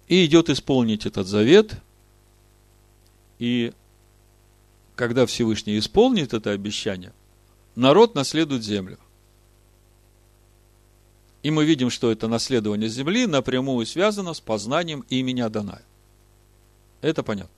[0.08, 1.76] и идет исполнить этот завет.
[3.40, 3.74] И
[4.96, 7.14] когда Всевышний исполнит это обещание,
[7.76, 9.00] народ наследует землю.
[11.44, 15.84] И мы видим, что это наследование земли напрямую связано с познанием имени Адоная.
[17.02, 17.52] Это понятно.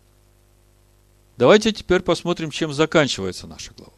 [1.35, 3.93] Давайте теперь посмотрим, чем заканчивается наша глава.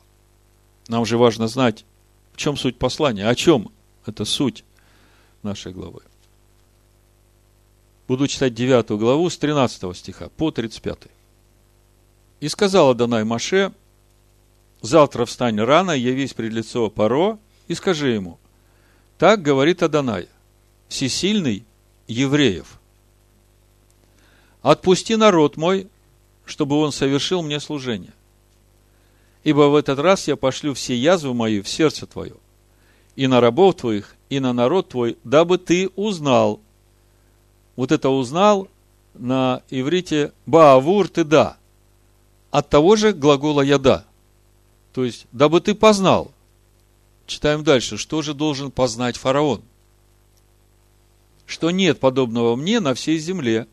[0.88, 1.86] Нам же важно знать,
[2.34, 3.71] в чем суть послания, о чем
[4.06, 4.63] это суть
[5.43, 6.02] нашей главы.
[8.08, 10.98] Буду читать 9 главу с 13 стиха по 35.
[12.39, 13.74] «И сказал Адонай Маше,
[14.82, 18.39] завтра встань рано, явись пред лицо Паро, и скажи ему,
[19.17, 20.28] так говорит Адонай,
[20.88, 21.63] всесильный
[22.08, 22.80] евреев.
[24.62, 25.88] Отпусти народ мой,
[26.45, 28.13] чтобы он совершил мне служение.
[29.43, 32.36] Ибо в этот раз я пошлю все язвы мои в сердце твое,
[33.15, 36.60] и на рабов твоих, и на народ твой, дабы ты узнал.
[37.75, 38.67] Вот это узнал
[39.13, 41.58] на иврите Баавур ты да.
[42.51, 44.06] От того же глагола яда.
[44.93, 46.32] То есть, дабы ты познал.
[47.25, 47.97] Читаем дальше.
[47.97, 49.61] Что же должен познать фараон?
[51.45, 53.67] Что нет подобного мне на всей земле.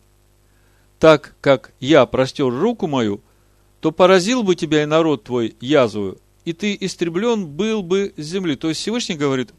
[0.99, 3.21] Так как я простер руку мою,
[3.81, 8.55] то поразил бы тебя и народ твой язвою, и ты истреблен был бы с земли.
[8.55, 9.53] То есть Всевышний говорит,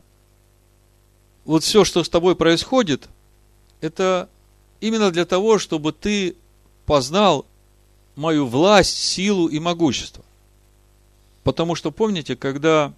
[1.44, 3.10] вот все, что с тобой происходит,
[3.82, 4.30] это
[4.80, 6.38] именно для того, чтобы ты
[6.86, 7.46] познал
[8.16, 10.24] мою власть, силу и могущество.
[11.44, 12.94] Потому что помните, когда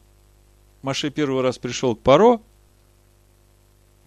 [0.85, 2.39] Маше первый раз пришел к Паро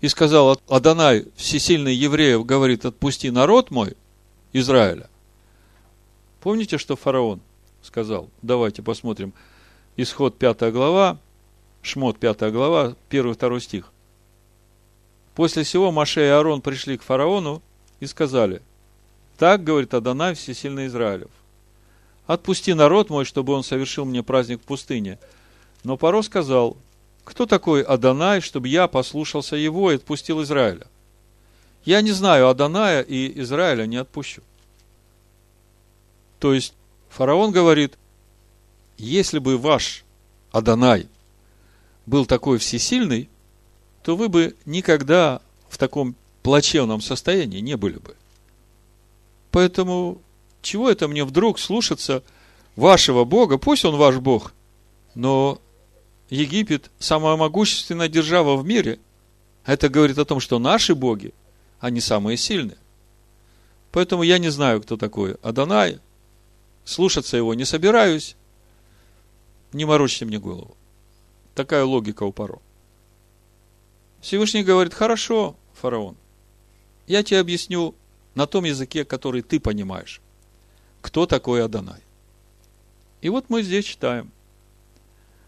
[0.01, 3.97] и сказал, Адонай, всесильный евреев, говорит, отпусти народ мой,
[4.53, 5.11] Израиля.
[6.41, 7.41] Помните, что фараон
[7.83, 8.31] сказал?
[8.43, 9.33] Давайте посмотрим.
[9.97, 11.19] Исход 5 глава,
[11.83, 13.93] Шмот 5 глава, 1-2 стих.
[15.35, 17.61] После всего Маше и Аарон пришли к фараону
[17.99, 18.63] и сказали,
[19.37, 21.31] так, говорит Адонай, всесильный Израилев,
[22.29, 25.19] отпусти народ мой, чтобы он совершил мне праздник в пустыне–
[25.85, 26.77] но Паро сказал,
[27.25, 30.87] кто такой Адонай, чтобы я послушался его и отпустил Израиля?
[31.85, 34.43] Я не знаю Адоная и Израиля не отпущу.
[36.39, 36.75] То есть,
[37.09, 37.99] фараон говорит,
[38.97, 40.05] если бы ваш
[40.53, 41.09] Адонай
[42.07, 43.29] был такой всесильный,
[44.03, 48.17] то вы бы никогда в таком плачевном состоянии не были бы.
[49.51, 50.21] Поэтому
[50.63, 52.23] чего это мне вдруг слушаться
[52.77, 53.59] вашего Бога?
[53.59, 54.53] Пусть он ваш Бог,
[55.15, 55.61] но
[56.31, 59.01] Египет– самая могущественная держава в мире.
[59.65, 61.33] Это говорит о том, что наши боги,
[61.81, 62.79] они самые сильные.
[63.93, 66.01] Поэтому я не знаю, кто такой Адонай.
[66.85, 68.37] Слушаться его не собираюсь.
[69.73, 70.77] Не морочьте мне голову.
[71.55, 72.61] Такая логика у Паро.
[74.21, 76.17] Всевышний говорит, хорошо, фараон,
[77.07, 77.95] я тебе объясню
[78.35, 80.21] на том языке, который ты понимаешь,
[81.01, 82.01] кто такой Адонай.
[83.21, 84.31] И вот мы здесь читаем.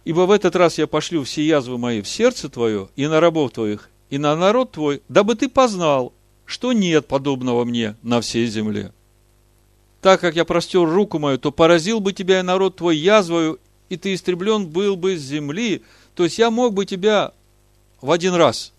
[0.04, 3.52] Ибо в этот раз я пошлю все язвы мои в сердце твое и на рабов
[3.52, 6.12] твоих, и на народ твой, дабы ты познал,
[6.46, 8.92] что нет подобного мне на всей земле.
[10.00, 13.60] Так как я простер руку мою, то поразил бы тебя и народ твой язвою,
[13.90, 15.82] и ты истреблен был бы с земли.
[16.14, 17.32] То есть я мог бы тебя
[18.00, 18.72] в один раз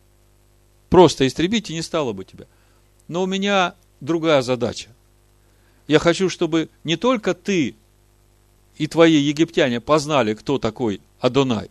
[0.90, 2.46] просто истребить, и не стало бы тебя.
[3.08, 4.90] Но у меня другая задача.
[5.88, 7.76] Я хочу, чтобы не только ты
[8.78, 11.70] и твои египтяне познали, кто такой Адонай,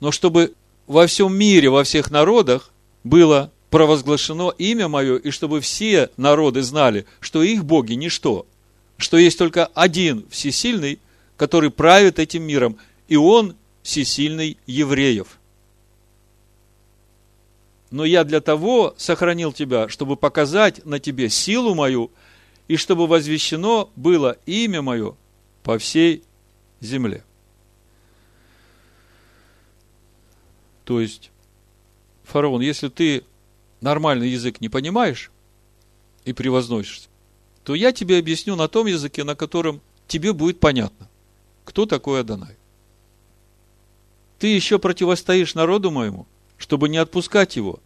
[0.00, 0.54] но чтобы
[0.86, 2.72] во всем мире, во всех народах
[3.04, 8.46] было провозглашено имя мое, и чтобы все народы знали, что их боги– ничто,
[8.96, 10.98] что есть только один всесильный,
[11.36, 15.38] который правит этим миром, и он всесильный евреев.
[17.90, 22.10] Но я для того сохранил тебя, чтобы показать на тебе силу мою,
[22.66, 25.16] и чтобы возвещено было имя мое
[25.62, 26.22] по всей
[26.80, 27.22] земле.
[30.84, 31.30] То есть,
[32.24, 33.24] фараон, если ты
[33.80, 35.30] нормальный язык не понимаешь
[36.24, 37.08] и превозносишься,
[37.64, 41.08] то я тебе объясню на том языке, на котором тебе будет понятно,
[41.64, 42.56] кто такой Адонай.
[44.38, 46.26] Ты еще противостоишь народу моему,
[46.58, 47.80] чтобы не отпускать его.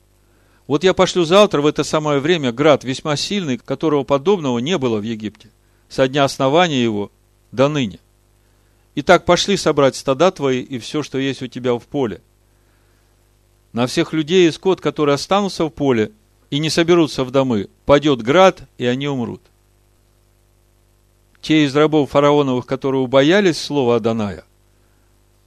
[0.67, 4.99] Вот я пошлю завтра в это самое время град весьма сильный, которого подобного не было
[4.99, 5.51] в Египте,
[5.89, 7.13] со дня основания его
[7.53, 8.01] до ныне.
[8.97, 12.21] Итак, пошли собрать стада твои и все, что есть у тебя в поле.
[13.73, 16.13] На всех людей и скот, которые останутся в поле
[16.51, 19.43] и не соберутся в домы, падет град, и они умрут.
[21.41, 24.45] Те из рабов фараоновых, которые убоялись слова Аданая,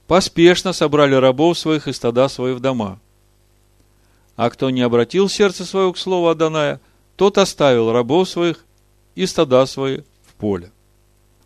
[0.06, 2.98] поспешно собрали рабов своих и стада свои в дома.
[4.36, 6.80] А кто не обратил сердце свое к слову Аданая,
[7.16, 8.64] тот оставил рабов своих
[9.14, 10.72] и стада свои в поле.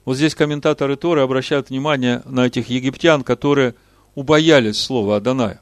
[0.04, 3.74] Вот здесь комментаторы Торы обращают внимание на этих египтян, которые
[4.14, 5.60] убоялись слова Аданая.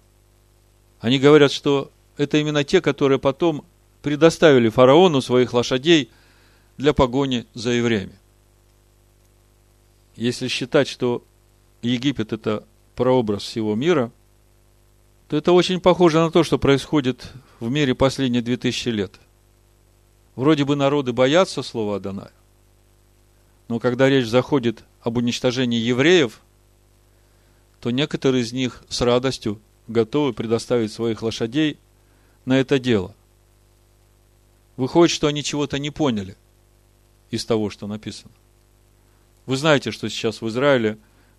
[1.04, 3.66] Они говорят, что это именно те, которые потом
[4.00, 6.08] предоставили фараону своих лошадей
[6.78, 8.18] для погони за евреями.
[10.16, 11.22] Если считать, что
[11.82, 12.64] Египет– это
[12.96, 14.10] прообраз всего мира,
[15.28, 19.20] то это очень похоже на то, что происходит в мире последние две тысячи лет.
[20.36, 22.32] Вроде бы народы боятся слова Адоная,
[23.68, 26.40] но когда речь заходит об уничтожении евреев,
[27.80, 31.78] то некоторые из них с радостью готовы предоставить своих лошадей
[32.44, 33.14] на это дело.
[34.76, 36.36] Выходит, что они чего-то не поняли
[37.30, 38.32] из того, что написано.
[39.46, 40.98] Вы знаете, что сейчас в Израиле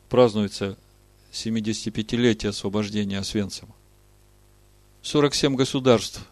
[0.10, 0.78] празднуется
[1.32, 3.76] 75-летие освобождения Освенцима.
[5.02, 6.26] 47 государств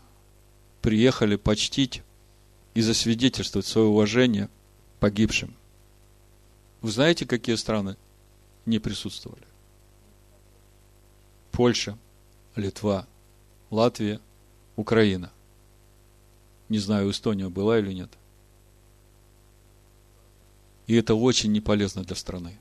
[0.82, 2.04] приехали почтить
[2.74, 4.50] и засвидетельствовать свое уважение
[5.00, 5.54] погибшим.
[6.82, 7.98] Вы знаете, какие страны
[8.66, 9.46] не присутствовали?
[11.52, 11.98] Польша,
[12.56, 13.08] Литва,
[13.72, 14.20] Латвия,
[14.76, 15.32] Украина.
[16.70, 18.10] Не знаю, Эстония была или нет.
[20.86, 22.60] И это очень не полезно для страны.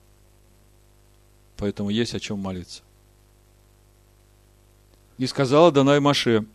[1.56, 2.82] Поэтому есть о чем молиться.
[5.18, 6.46] И сказала Данай Маше,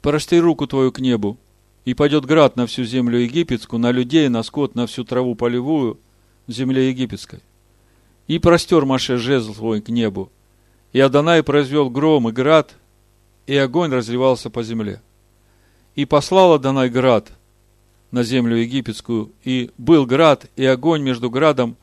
[0.00, 1.36] прости руку твою к небу,
[1.84, 5.98] и пойдет град на всю землю египетскую, на людей, на скот, на всю траву полевую,
[6.46, 7.40] земле египетской.
[8.26, 10.30] И простер Маше жезл свой к небу,
[10.92, 12.74] и Адонай произвел гром и град,
[13.46, 15.00] и огонь разливался по земле.
[15.94, 17.32] И послал Адонай град
[18.10, 21.76] на землю египетскую, и был град и огонь между градом,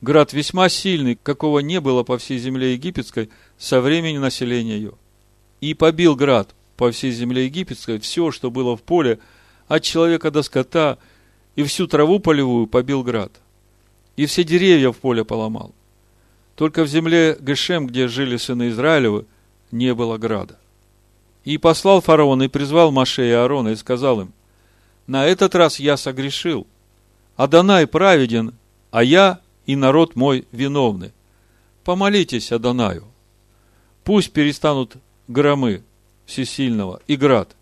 [0.00, 4.92] град весьма сильный, какого не было по всей земле египетской со времени населения ее.
[5.60, 9.18] И побил град по всей земле египетской все, что было в поле,
[9.66, 10.98] от человека до скота,
[11.56, 13.32] и всю траву полевую побил град.
[14.16, 15.74] И все деревья в поле поломал.
[16.58, 19.26] Только в земле Гешем, где жили сыны Израилевы,
[19.70, 20.58] не было града.
[21.44, 24.32] И послал фараон и призвал Маше и Аарона и сказал им,
[25.06, 26.66] на этот раз я согрешил.
[27.36, 28.54] Адонай праведен,
[28.90, 31.12] а я и народ мой виновны.
[31.84, 33.04] Помолитесь Адонаю.
[34.02, 34.96] Пусть перестанут
[35.28, 35.84] громы
[36.26, 37.54] всесильного и град,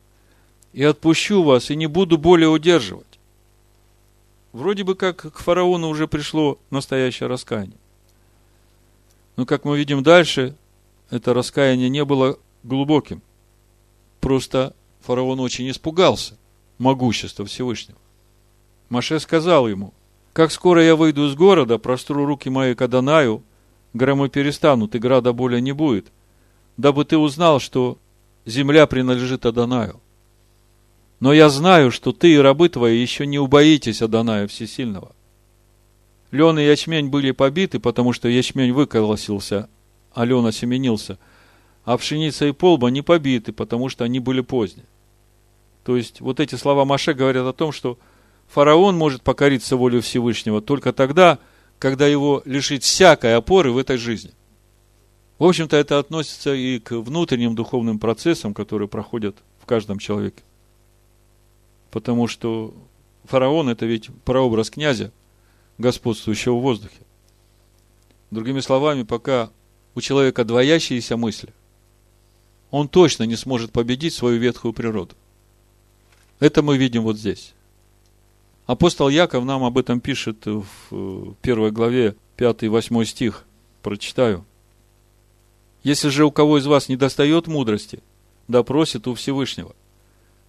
[0.72, 3.18] и отпущу вас, и не буду более удерживать.
[4.52, 7.76] Вроде бы как к фараону уже пришло настоящее раскаяние.
[9.36, 10.56] Но, как мы видим дальше,
[11.10, 13.22] это раскаяние не было глубоким.
[14.20, 16.36] Просто фараон очень испугался
[16.78, 17.98] могущества Всевышнего.
[18.88, 19.92] Маше сказал ему,
[20.32, 23.42] как скоро я выйду из города, простру руки мои к Адонаю,
[23.94, 26.06] громы перестанут, и града более не будет,
[26.76, 27.98] дабы ты узнал, что
[28.44, 30.00] земля принадлежит Адонаю.
[31.20, 35.15] Но я знаю, что ты и рабы твои еще не убоитесь Адоная Всесильного.
[36.36, 39.68] Лен и ячмень были побиты, потому что ячмень выколосился,
[40.12, 41.18] а лен осеменился.
[41.84, 44.86] А пшеница и полба не побиты, потому что они были поздние.
[45.82, 47.98] То есть, вот эти слова Маше говорят о том, что
[48.48, 51.38] фараон может покориться воле Всевышнего только тогда,
[51.78, 54.32] когда его лишить всякой опоры в этой жизни.
[55.38, 60.42] В общем-то, это относится и к внутренним духовным процессам, которые проходят в каждом человеке.
[61.90, 62.74] Потому что
[63.24, 65.12] фараон– это ведь прообраз князя,
[65.78, 67.00] господствующего в воздухе.
[68.30, 69.50] Другими словами, пока
[69.94, 71.52] у человека двоящиеся мысли,
[72.70, 75.14] он точно не сможет победить свою ветхую природу.
[76.40, 77.54] Это мы видим вот здесь.
[78.66, 83.44] Апостол Яков нам об этом пишет в э, первой главе, 5 и 8 стих.
[83.82, 84.44] Прочитаю.
[85.84, 88.00] Если же у кого из вас не достает мудрости,
[88.48, 89.74] да просит у Всевышнего,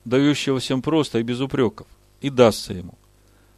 [0.03, 1.85] дающего всем просто и без упреков,
[2.21, 2.95] и дастся ему.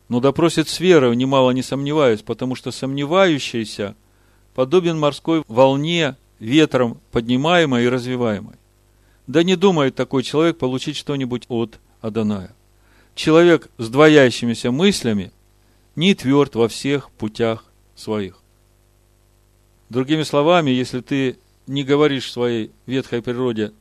[0.10, 3.96] Но допросит с верой, немало не сомневаясь, потому что сомневающийся
[4.56, 8.56] подобен морской волне, ветром поднимаемой и развиваемой.
[9.28, 12.56] Да не думает такой человек получить что-нибудь от Аданая.
[13.14, 15.32] Человек с двоящимися мыслями
[15.96, 18.40] не тверд во всех путях своих.
[19.90, 21.38] Другими словами, если ты
[21.68, 23.74] не говоришь своей ветхой природе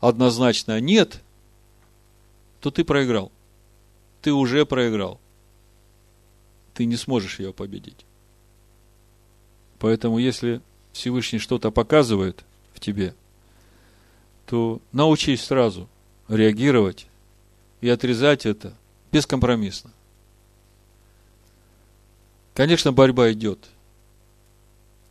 [0.00, 1.20] однозначно «нет»,
[2.60, 3.32] то ты проиграл.
[4.20, 5.18] Ты уже проиграл.
[6.78, 8.06] Ты не сможешь ее победить.
[9.80, 10.60] Поэтому, если
[10.92, 13.16] Всевышний что-то показывает в тебе,
[14.46, 15.88] то научись сразу
[16.28, 17.08] реагировать
[17.80, 18.74] и отрезать это
[19.10, 19.90] бескомпромиссно.
[22.54, 23.58] Конечно, борьба идет.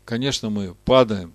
[0.05, 1.34] Конечно, мы падаем.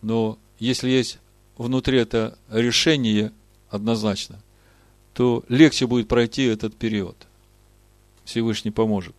[0.00, 1.18] Но если есть
[1.58, 3.32] внутри это решение
[3.68, 4.40] однозначно,
[5.12, 7.26] то легче будет пройти этот период.
[8.30, 9.14] Всевышний поможет.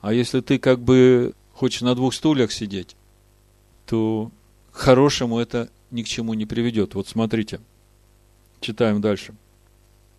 [0.00, 2.96] А если ты как бы хочешь на двух стульях сидеть,
[3.86, 4.30] то
[4.70, 6.94] хорошему это ни к чему не приведет.
[6.94, 7.60] Вот смотрите,
[8.60, 9.34] читаем дальше.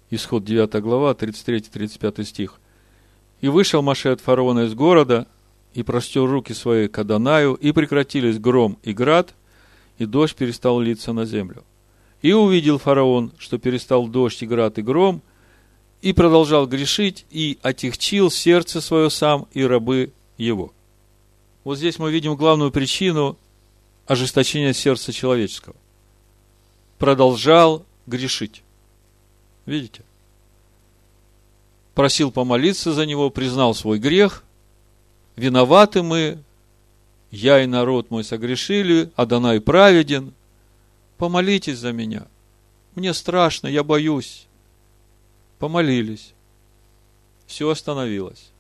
[0.10, 2.60] Исход 9 глава, 33-35 стих.
[3.40, 5.28] «И вышел Маше от фараона из города,
[5.74, 9.36] и простер руки свои к Адонаю, и прекратились гром и град,
[9.98, 11.64] и дождь перестал литься на землю.
[12.22, 15.22] И увидел фараон, что перестал дождь и град и гром,
[16.02, 20.74] и продолжал грешить, и отягчил сердце свое сам и рабы его.
[21.64, 23.38] Вот здесь мы видим главную причину
[24.06, 25.76] ожесточения сердца человеческого.
[26.98, 28.64] Продолжал грешить.
[29.66, 30.02] Видите?
[31.94, 34.44] Просил помолиться за него, признал свой грех.
[35.36, 36.40] Виноваты мы,
[37.32, 40.34] я и народ мой согрешили, Адонай праведен.
[41.18, 42.28] Помолитесь за меня.
[42.96, 44.47] Мне страшно, я боюсь.
[45.60, 46.34] Помолились.
[47.48, 48.52] Все остановилось.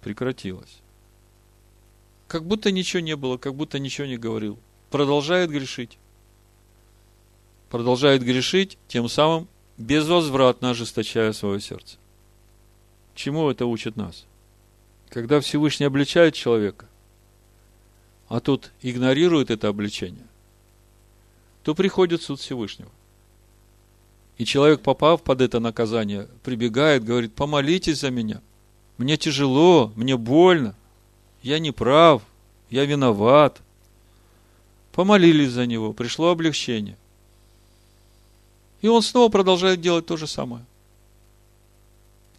[0.00, 0.80] Прекратилось.
[2.26, 4.58] Как будто ничего не было, как будто ничего не говорил.
[4.90, 5.98] Продолжает грешить.
[7.70, 11.96] Продолжает грешить, тем самым безвозвратно ожесточая свое сердце.
[13.14, 14.24] Чему это учит нас?
[15.08, 16.88] Когда Всевышний обличает человека,
[18.28, 20.26] а тут игнорирует это обличение,
[21.62, 22.90] то приходит суд Всевышнего.
[24.38, 28.40] И человек, попав под это наказание, прибегает, говорит, помолитесь за меня.
[28.98, 30.74] Мне тяжело, мне больно,
[31.42, 32.22] я не прав,
[32.70, 33.60] я виноват.
[34.92, 36.96] Помолились за него, пришло облегчение.
[38.80, 40.64] И он снова продолжает делать то же самое.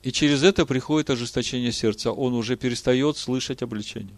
[0.03, 2.11] И через это приходит ожесточение сердца.
[2.11, 4.15] Он уже перестает слышать обличение.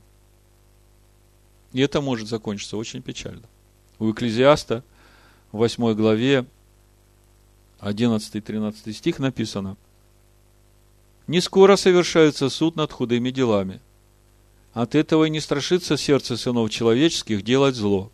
[1.72, 3.44] И это может закончиться очень печально.
[3.98, 4.84] У Экклезиаста
[5.52, 6.46] в 8 главе
[7.80, 9.78] 11-13 стих написано
[11.28, 13.82] «Не скоро совершается суд над худыми делами.
[14.74, 18.12] От этого и не страшится сердце сынов человеческих делать зло.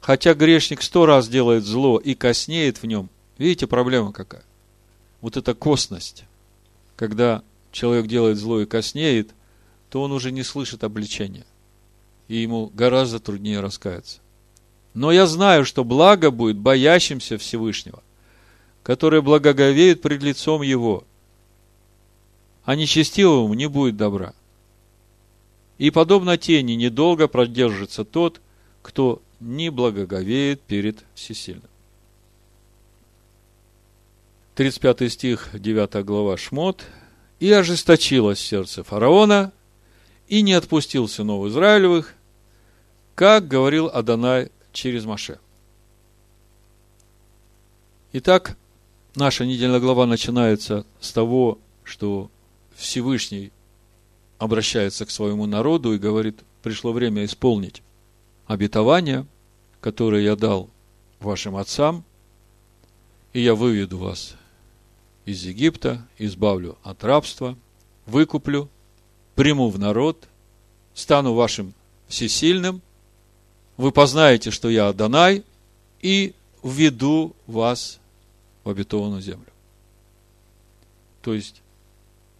[0.00, 4.44] Хотя грешник сто раз делает зло и коснеет в нем, Видите, проблема какая?
[5.20, 6.24] Вот эта косность.
[6.96, 7.42] Когда
[7.72, 9.30] человек делает зло и коснеет,
[9.90, 11.46] то он уже не слышит обличения.
[12.28, 14.20] И ему гораздо труднее раскаяться.
[14.92, 18.02] Но я знаю, что благо будет боящимся Всевышнего,
[18.84, 21.04] которые благоговеют пред лицом Его.
[22.64, 24.32] а нечестивому не будет добра.
[25.76, 28.40] И подобно тени недолго продержится тот,
[28.80, 31.68] кто не благоговеет перед всесильным.
[34.54, 36.86] 35 стих, 9 глава Шмот.
[37.38, 39.52] «И ожесточилось сердце фараона,
[40.28, 42.14] и не отпустил сынов Израилевых,
[43.14, 45.38] как говорил Адонай через Маше».
[48.14, 48.56] Итак,
[49.14, 52.30] наша недельная глава начинается с того, что
[52.74, 53.52] Всевышний
[54.38, 57.82] обращается к своему народу и говорит, пришло время исполнить
[58.46, 59.26] обетование,
[59.80, 60.68] которое я дал
[61.20, 62.04] вашим отцам,
[63.32, 64.36] и я выведу вас
[65.24, 67.56] из Египта, избавлю от рабства,
[68.06, 68.68] выкуплю,
[69.34, 70.28] приму в народ,
[70.94, 71.74] стану вашим
[72.08, 72.82] всесильным,
[73.76, 75.44] вы познаете, что я Адонай,
[76.00, 77.98] и введу вас
[78.64, 79.52] в обетованную землю.
[81.22, 81.62] То есть,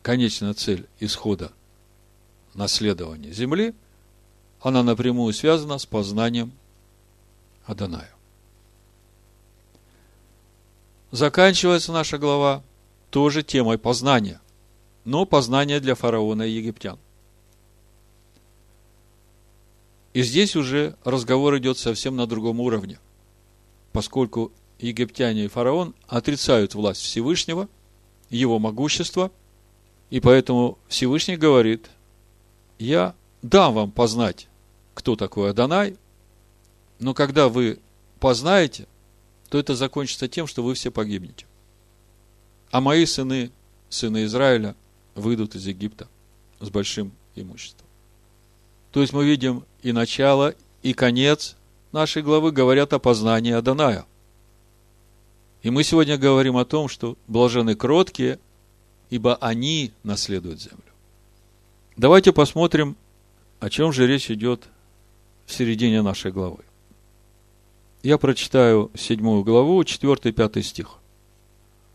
[0.02, 1.52] конечная цель исхода
[2.54, 3.74] наследования земли,
[4.60, 6.52] она напрямую связана с познанием
[7.66, 8.10] Адоная.
[11.10, 12.62] Заканчивается наша глава
[13.10, 14.40] тоже темой познания,
[15.04, 16.98] но познания для фараона и египтян.
[20.12, 22.98] И здесь уже разговор идет совсем на другом уровне,
[23.92, 27.68] поскольку египтяне и фараон отрицают власть Всевышнего,
[28.30, 29.30] его могущество,
[30.10, 31.90] и поэтому Всевышний говорит,
[32.78, 34.48] я дам вам познать,
[34.94, 35.96] кто такой Адонай,
[36.98, 37.78] но когда вы
[38.20, 38.86] познаете,
[39.48, 41.46] то это закончится тем, что вы все погибнете.
[42.70, 43.52] А мои сыны,
[43.88, 44.74] сыны Израиля,
[45.14, 46.08] выйдут из Египта
[46.60, 47.86] с большим имуществом.
[48.90, 51.56] То есть мы видим и начало, и конец
[51.92, 54.06] нашей главы говорят о познании Адоная–
[55.64, 58.38] и мы сегодня говорим о том, что блажены кроткие,
[59.08, 60.78] ибо они наследуют землю.
[61.96, 62.96] Давайте посмотрим,
[63.60, 64.68] о чем же речь идет
[65.46, 66.58] в середине нашей главы.
[68.02, 70.98] Я прочитаю седьмую главу, 4-5 стих.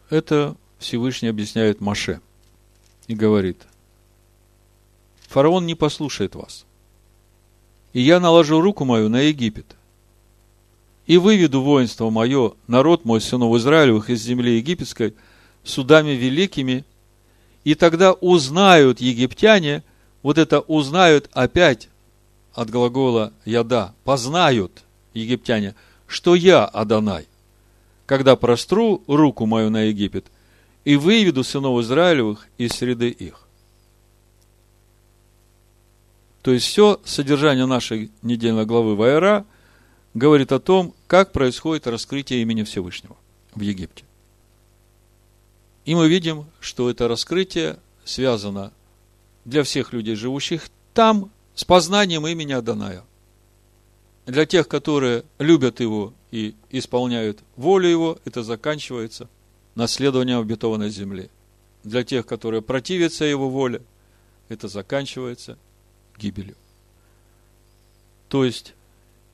[0.10, 2.22] Это Всевышний объясняет Маше
[3.06, 3.62] и говорит,
[5.28, 6.66] «Фараон не послушает вас,
[7.94, 9.76] и я наложу руку мою на Египет,
[11.10, 15.16] и выведу воинство мое, народ мой, сынов Израилевых, из земли египетской,
[15.64, 16.86] судами великими,
[17.64, 19.84] и тогда узнают египтяне,
[20.22, 21.90] вот это узнают опять
[22.54, 24.84] от глагола «яда», познают
[25.16, 25.74] египтяне,
[26.06, 27.28] что я Адонай,
[28.06, 30.28] когда простру руку мою на Египет
[30.86, 33.48] и выведу сынов Израилевых из среды их.
[36.44, 39.44] То есть все содержание нашей недельной главы Вайра–
[40.14, 43.16] говорит о том, как происходит раскрытие имени Всевышнего
[43.54, 44.06] в Египте.
[45.86, 48.72] И мы видим, что это раскрытие связано
[49.46, 53.04] для всех людей, живущих там, с познанием имени Адоная.
[54.26, 59.28] Для тех, которые любят его и исполняют волю его, это заканчивается
[59.76, 61.30] наследованием обетованной земли.
[61.84, 63.82] Для тех, которые противятся его воле,
[64.50, 65.58] это заканчивается
[66.18, 66.56] гибелью.
[68.28, 68.76] То есть,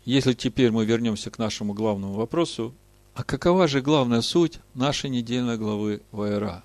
[0.05, 2.73] если теперь мы вернемся к нашему главному вопросу,
[3.15, 6.63] а какова же главная суть нашей недельной главы Вайра?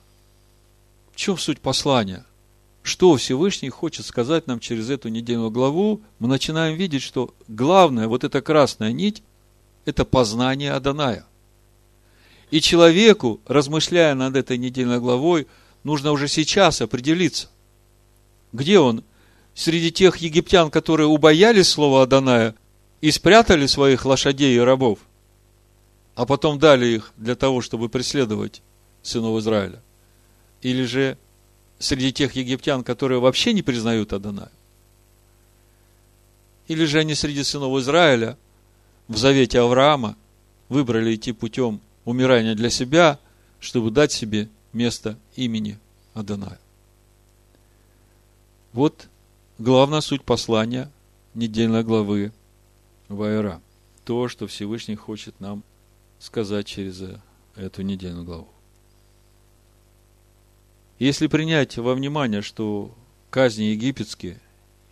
[1.12, 2.26] В чем суть послания?
[2.82, 6.00] Что Всевышний хочет сказать нам через эту недельную главу?
[6.18, 9.22] Мы начинаем видеть, что главная, вот эта красная нить,
[9.84, 11.24] это познание Аданая.
[12.50, 15.46] И человеку, размышляя над этой недельной главой,
[15.84, 17.48] нужно уже сейчас определиться,
[18.52, 19.04] где он
[19.54, 22.56] среди тех египтян, которые убоялись слова Аданая,
[23.00, 24.98] и спрятали своих лошадей и рабов,
[26.14, 28.62] а потом дали их для того, чтобы преследовать
[29.02, 29.80] сынов Израиля?
[30.62, 31.16] Или же
[31.78, 34.52] среди тех египтян, которые вообще не признают Адоная?
[36.68, 38.36] Или же они среди сынов Израиля
[39.08, 40.16] в завете Авраама
[40.68, 43.18] выбрали идти путем умирания для себя,
[43.58, 45.78] чтобы дать себе место имени
[46.12, 46.60] Адоная?
[48.72, 49.08] Вот
[49.58, 50.90] главная суть послания
[51.34, 52.32] недельной главы
[53.10, 53.60] Вайра.
[54.04, 55.64] То, что Всевышний хочет нам
[56.18, 57.02] сказать через
[57.56, 58.48] эту недельную главу.
[60.98, 62.94] Если принять во внимание, что
[63.30, 64.40] казни египетские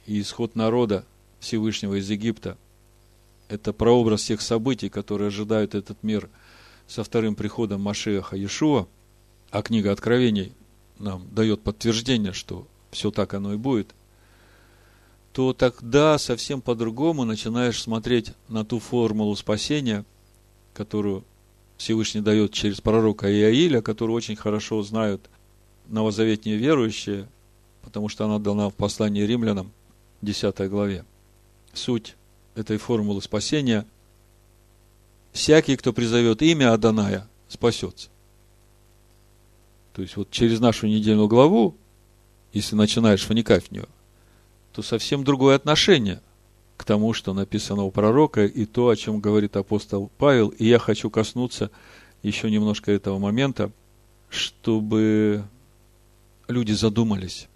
[0.07, 1.05] и исход народа
[1.39, 2.59] Всевышнего из Египта–
[3.49, 6.29] это прообраз тех событий, которые ожидают этот мир
[6.87, 8.89] со вторым приходом Машеха Иешуа,
[9.51, 10.53] а книга Откровений
[10.99, 13.95] нам дает подтверждение, что все так оно и будет,
[15.39, 20.05] то тогда совсем по-другому начинаешь смотреть на ту формулу спасения,
[20.75, 21.23] которую
[21.77, 25.31] Всевышний дает через пророка Иаиля, который очень хорошо знают
[25.87, 27.29] новозаветние верующие,
[27.83, 29.71] потому что она дана в послании римлянам,
[30.23, 31.05] 10 главе.
[31.73, 32.17] Суть
[32.57, 33.87] этой формулы спасения–
[35.33, 38.09] всякий, кто призовет имя Аданая, спасется.
[39.93, 41.77] То есть, вот через нашу недельную главу,
[42.53, 43.87] если начинаешь вникать в нее,
[44.79, 46.23] то совсем другое отношение
[46.77, 50.51] к тому, что написано у пророка, и то, о чем говорит апостол Павел.
[50.51, 51.73] И я хочу коснуться
[52.23, 53.73] еще немножко этого момента,
[54.29, 55.43] чтобы
[56.47, 57.49] люди задумались,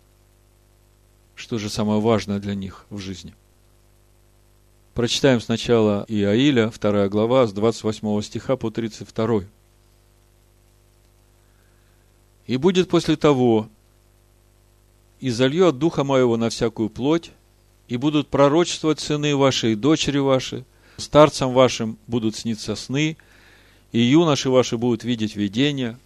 [1.37, 3.37] что же самое важное для них в жизни.
[4.93, 9.45] Прочитаем сначала Иаиля, 2 глава, с 28 стиха по 32.
[12.49, 13.69] «И будет после того,
[15.23, 17.31] и залью от духа моего на всякую плоть,
[17.89, 20.67] и будут пророчествовать сыны ваши и дочери ваши,
[20.99, 23.17] старцам вашим будут сниться сны,
[23.93, 25.99] и юноши ваши будут видеть видения,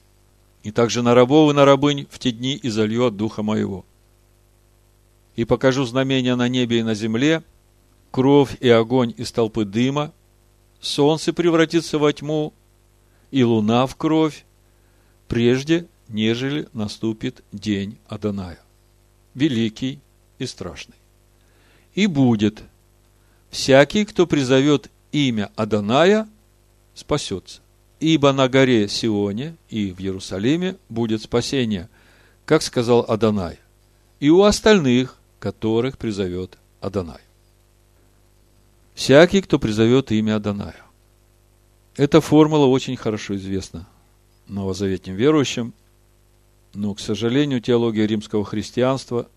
[0.63, 3.85] и также на рабов и на рабынь в те дни и залью от духа моего.
[5.35, 7.43] И покажу знамения на небе и на земле–
[8.17, 10.11] кровь и огонь из толпы дыма,
[10.81, 12.55] солнце превратится во тьму,
[13.31, 14.47] и луна в кровь,
[15.29, 18.59] прежде, нежели наступит день Аданая,
[19.37, 20.01] великий
[20.41, 20.97] и страшный.
[21.95, 22.65] И будет,
[23.51, 26.29] всякий, кто призовет имя Аданая,
[26.95, 27.61] спасется.
[28.01, 31.89] Ибо на горе Сионе и в Иерусалиме будет спасение,
[32.45, 33.61] как сказал Адонай,
[34.19, 37.21] и у остальных, которых призовет Адонай
[38.97, 40.83] всякий, кто призовет имя Адоная.
[41.97, 43.87] Эта формула очень хорошо известна
[44.49, 45.73] новозаветним верующим,
[46.77, 49.29] но, к сожалению, теология римского христианства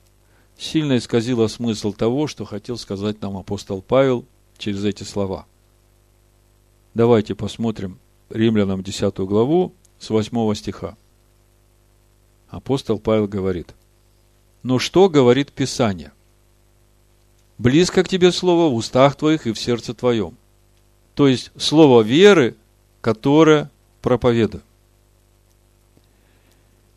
[0.58, 4.26] сильно исказила смысл того, что хотел сказать нам апостол Павел
[4.58, 5.46] через эти слова.
[6.94, 7.98] Давайте посмотрим
[8.30, 10.98] Римлянам 10 главу с 8 стиха.
[12.50, 13.74] Апостол Павел говорит,
[14.62, 16.12] «Но что говорит Писание?
[17.60, 20.36] близко к тебе слово в устах твоих и в сердце твоем.
[21.14, 22.56] То есть слово веры,
[23.02, 23.70] которое
[24.02, 24.64] проповедую.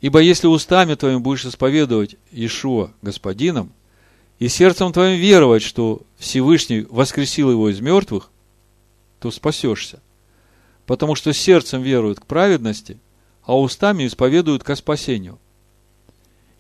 [0.03, 3.73] Ибо если устами твоими будешь исповедовать Ишуа Господином,
[4.39, 8.31] и сердцем твоим веровать, что Всевышний воскресил его из мертвых,
[9.19, 10.03] то спасешься.
[10.85, 12.99] Потому что сердцем веруют к праведности,
[13.45, 15.39] а устами исповедуют ко спасению.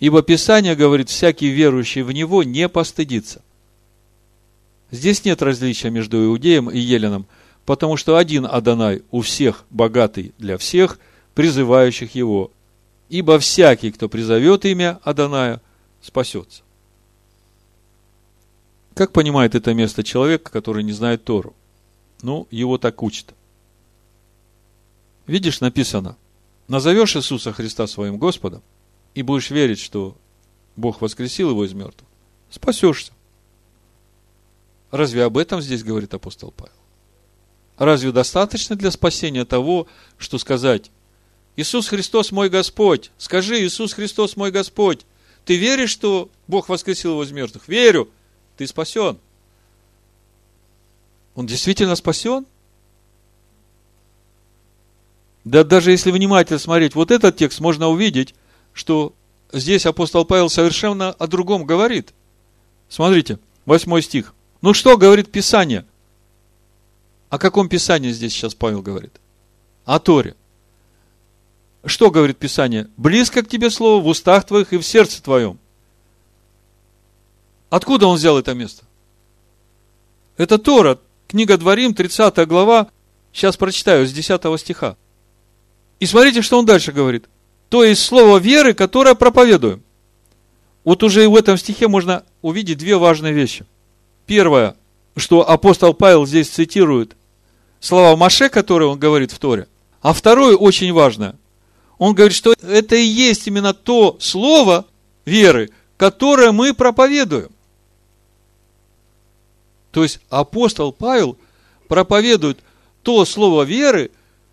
[0.00, 3.42] Ибо Писание говорит, всякий верующий в Него не постыдится–
[4.92, 7.26] Здесь нет различия между иудеем и еленом,
[7.64, 10.98] потому что один Адонай у всех богатый для всех,
[11.34, 12.52] призывающих его.
[13.12, 15.60] Ибо всякий, кто призовет имя Адоная,
[16.00, 16.62] спасется.
[18.94, 21.54] Как понимает это место человек, который не знает Тору?
[22.22, 23.34] Ну, его так учат.
[25.26, 26.16] Видишь, написано,
[26.68, 28.62] назовешь Иисуса Христа своим Господом
[29.14, 30.16] и будешь верить, что
[30.76, 32.08] Бог воскресил его из мертвых,
[32.48, 33.12] спасешься.
[34.90, 36.72] Разве об этом здесь говорит апостол Павел?
[37.76, 39.86] Разве достаточно для спасения того,
[40.16, 40.90] что сказать
[41.56, 43.10] Иисус Христос мой Господь?
[43.18, 45.04] Скажи, Иисус Христос мой Господь.
[45.44, 47.68] Ты веришь, что Бог воскресил его из мертвых?
[47.68, 48.08] Верю.
[48.56, 49.18] Ты спасен.
[51.34, 52.46] Он действительно спасен?
[55.44, 58.34] Да даже если внимательно смотреть вот этот текст, можно увидеть,
[58.72, 59.12] что
[59.52, 62.14] здесь апостол Павел совершенно о другом говорит.
[62.88, 64.34] Смотрите, восьмой стих.
[64.60, 65.84] Ну что говорит Писание?
[67.28, 69.18] О каком Писании здесь сейчас Павел говорит?
[69.84, 70.36] О Торе.
[71.84, 72.88] Что говорит Писание?
[72.96, 75.58] Близко к тебе слово в устах твоих и в сердце твоем.
[77.70, 78.84] Откуда он взял это место?
[80.36, 82.88] Это Тора, книга Дворим, 30 глава,
[83.32, 84.96] сейчас прочитаю, с 10 стиха.
[85.98, 87.26] И смотрите, что он дальше говорит.
[87.68, 89.82] То есть слово веры, которое проповедуем.
[90.84, 93.64] Вот уже и в этом стихе можно увидеть две важные вещи.
[94.26, 94.76] Первое,
[95.16, 97.16] что апостол Павел здесь цитирует
[97.80, 99.68] слова Маше, которые он говорит в Торе.
[100.00, 101.36] А второе, очень важно,
[102.02, 104.86] он говорит, что это и есть именно то слово
[105.24, 107.52] веры, которое мы проповедуем.
[109.92, 111.38] То есть апостол Павел
[111.86, 112.58] проповедует
[113.04, 114.10] то слово веры,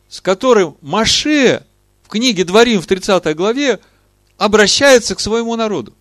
[0.09, 1.65] с которым Маше
[2.03, 3.79] в книге Дворим в 30 главе
[4.37, 5.95] обращается к своему народу.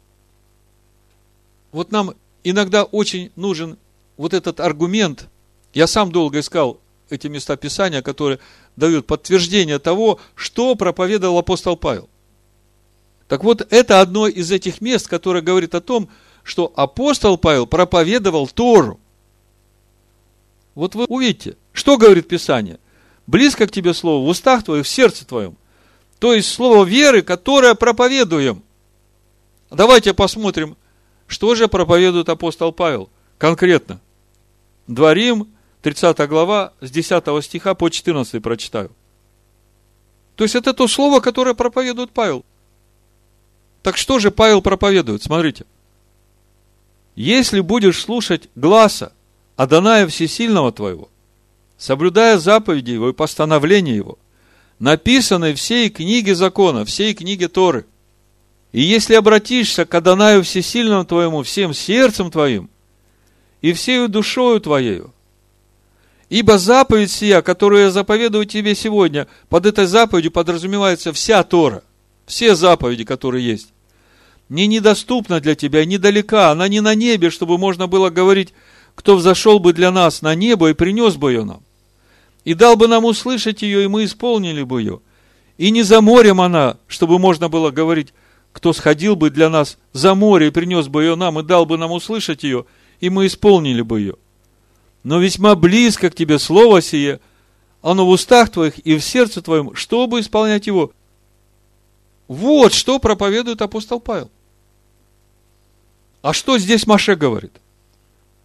[1.73, 2.13] Вот нам
[2.45, 3.79] иногда очень нужен
[4.19, 5.29] вот этот аргумент.
[5.73, 6.79] Я сам долго искал
[7.11, 8.39] эти места Писания, которые
[8.77, 12.09] дают подтверждение того, что проповедовал апостол Павел.
[13.29, 16.09] Так вот, это одно из этих мест, которое говорит о том,
[16.43, 19.01] что апостол Павел проповедовал Тору.
[20.75, 22.79] Вот вы увидите, что говорит Писание.
[23.27, 25.57] Близко к тебе слово в устах твоих, в сердце твоем.
[26.19, 28.63] То есть слово веры, которое проповедуем–
[29.71, 30.77] Давайте посмотрим,
[31.27, 34.01] что же проповедует апостол Павел конкретно.
[34.87, 35.49] Дворим,
[35.83, 38.91] 30 глава, с 10 стиха по 14 прочитаю.
[40.37, 42.45] То есть это то слово, которое проповедует Павел.
[43.83, 45.23] Так что же Павел проповедует?
[45.23, 45.65] Смотрите.
[47.15, 49.13] Если будешь слушать гласа
[49.57, 51.09] Адоная Всесильного твоего,
[51.77, 54.19] соблюдая заповеди его и постановления его,
[54.79, 57.87] написанные всей книге закона, всей книге Торы,
[58.71, 62.69] и если обратишься к Адонаю Всесильному твоему всем сердцем твоим
[63.63, 65.13] и всею душою твоею,
[66.29, 71.83] Ибо заповедь сия, которую я заповедую тебе сегодня, под этой заповедью подразумевается вся Тора,
[72.27, 73.73] все заповеди, которые есть.
[74.51, 78.53] Не недоступна для тебя, недалека, она не на небе, чтобы можно было говорить,
[78.95, 81.63] кто взошел бы для нас на небо и принес бы ее нам.
[82.45, 85.01] И дал бы нам услышать ее, и мы исполнили бы ее.
[85.57, 88.13] И не за морем она, чтобы можно было говорить,
[88.53, 91.79] кто сходил бы для нас за море и принес бы ее нам, и дал бы
[91.79, 92.65] нам услышать ее,
[93.01, 94.15] и мы исполнили бы ее
[95.09, 97.21] но весьма близко к тебе слово сие,
[97.81, 100.93] оно в устах твоих и в сердце твоем, чтобы исполнять его.
[102.27, 104.31] Вот что проповедует апостол Павел.
[106.21, 107.53] А что здесь Маше говорит?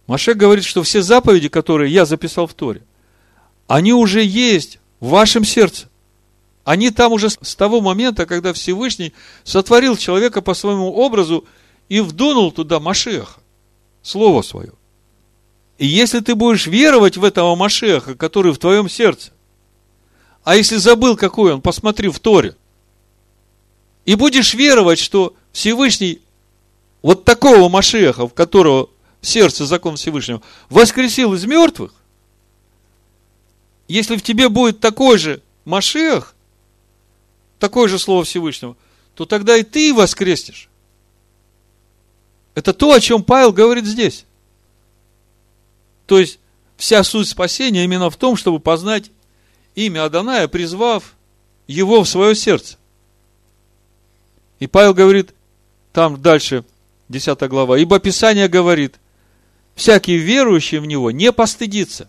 [0.06, 2.80] Маше говорит, что все заповеди, которые я записал в Торе,
[3.66, 5.90] они уже есть в вашем сердце.
[6.64, 9.12] Они там уже с того момента, когда Всевышний
[9.42, 11.44] сотворил человека по своему образу
[11.90, 13.38] и вдунул туда Машеха,
[14.00, 14.72] Слово Свое.
[15.78, 19.32] И если ты будешь веровать в этого Машеха, который в твоем сердце,
[20.44, 22.56] а если забыл, какой он, посмотри в Торе,
[24.04, 26.20] и будешь веровать, что Всевышний
[27.02, 31.92] вот такого Машеха, в которого в сердце закон Всевышнего, воскресил из мертвых,
[33.88, 36.34] если в тебе будет такой же Машех,
[37.58, 38.76] такое же слово Всевышнего,
[39.14, 40.68] то тогда и ты воскреснешь.
[42.54, 44.26] Это то, о чем Павел говорит здесь.
[46.06, 46.38] То есть,
[46.76, 49.10] вся суть спасения именно в том, чтобы познать
[49.74, 51.14] имя Аданая, призвав
[51.66, 52.76] его в свое сердце.
[54.58, 55.34] И Павел говорит,
[55.92, 56.64] там дальше,
[57.08, 58.96] 10 глава, ибо Писание говорит,
[59.74, 62.08] всякий верующий в него не постыдится.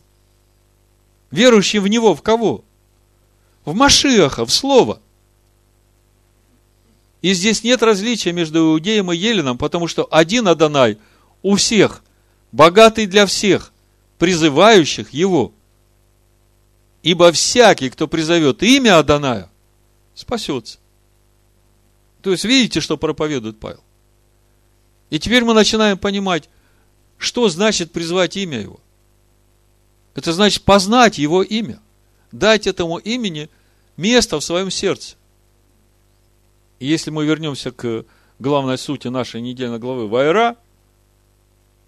[1.32, 2.64] Верующий в него в кого?
[3.66, 5.00] В Машиаха, в Слово.
[7.22, 11.00] И здесь нет различия между Иудеем и Еленом, потому что один Адонай
[11.42, 12.04] у всех,
[12.52, 13.74] богатый для всех,
[14.18, 15.54] призывающих его.
[17.04, 19.50] Ибо всякий, кто призовет имя Аданая,
[20.14, 20.80] спасется.
[22.22, 23.84] То есть, видите, что проповедует Павел?
[25.12, 26.50] И теперь мы начинаем понимать,
[27.18, 28.80] что значит призвать имя его.
[30.16, 31.80] Это значит познать его имя,
[32.32, 33.50] дать этому имени
[33.98, 35.16] место в своем сердце.
[36.80, 38.06] И если мы вернемся к
[38.40, 40.58] главной сути нашей недельной главы Вайра,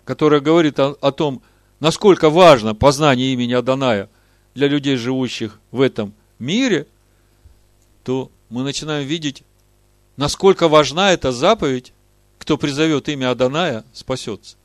[0.06, 1.42] которая говорит о, о том,
[1.80, 4.10] насколько важно познание имени Аданая
[4.56, 6.88] для людей, живущих в этом мире,
[8.04, 9.44] то мы начинаем видеть,
[10.16, 11.94] насколько важна эта заповедь,
[12.40, 14.56] кто призовет имя Аданая, спасется.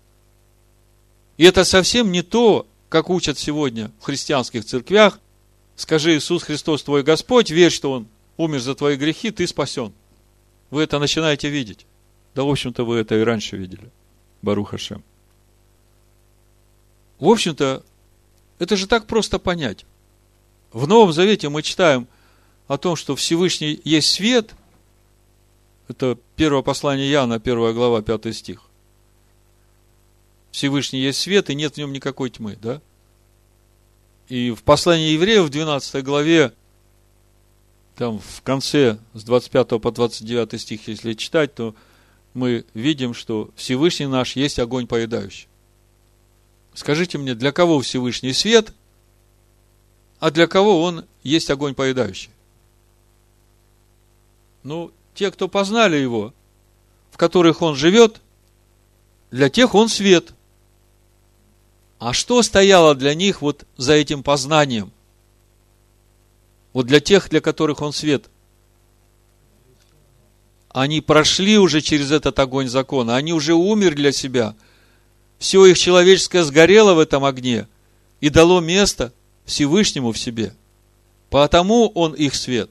[1.37, 5.19] И это совсем не то, как учат сегодня в христианских церквях.
[5.77, 8.07] Скажи Иисус Христос твой Господь, верь, что Он
[8.37, 9.93] умер за твои грехи, ты спасен.
[10.71, 11.87] Вы это начинаете видеть.
[12.35, 13.91] Да, в общем-то, вы это и раньше видели.
[14.43, 15.03] Баруха Шем.
[17.23, 17.85] В общем-то,
[18.59, 19.87] это же так просто понять.
[20.73, 22.09] В Новом Завете мы читаем
[22.67, 24.57] о том, что Всевышний есть свет.
[25.87, 28.63] Это первое послание Иоанна, первая глава, пятый стих.
[30.51, 32.81] Всевышний есть свет, и нет в нем никакой тьмы, да?
[34.29, 36.53] И в послании евреев в 12 главе,
[37.95, 41.77] там в конце, с 25 по 29 стих, если читать, то
[42.35, 45.47] мы видим, что Всевышний наш есть огонь поедающий.
[46.75, 48.73] Скажите мне, для кого Всевышний свет,
[50.19, 52.31] а для кого он есть огонь поедающий?
[54.63, 56.33] Ну, те, кто познали его,
[57.11, 58.21] в которых он живет,
[59.31, 60.33] для тех он свет.
[61.99, 64.93] А что стояло для них вот за этим познанием?
[66.73, 68.31] Вот для тех, для которых он свет.
[70.71, 74.57] Они прошли уже через этот огонь закона, они уже умерли для себя–
[75.43, 77.67] все их человеческое сгорело в этом огне
[78.21, 79.13] и дало место
[79.45, 80.55] Всевышнему в себе.
[81.31, 82.71] Потому он их свет.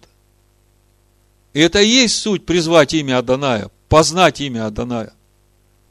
[1.51, 5.11] И это и есть суть призвать имя Аданая, познать имя Аданая.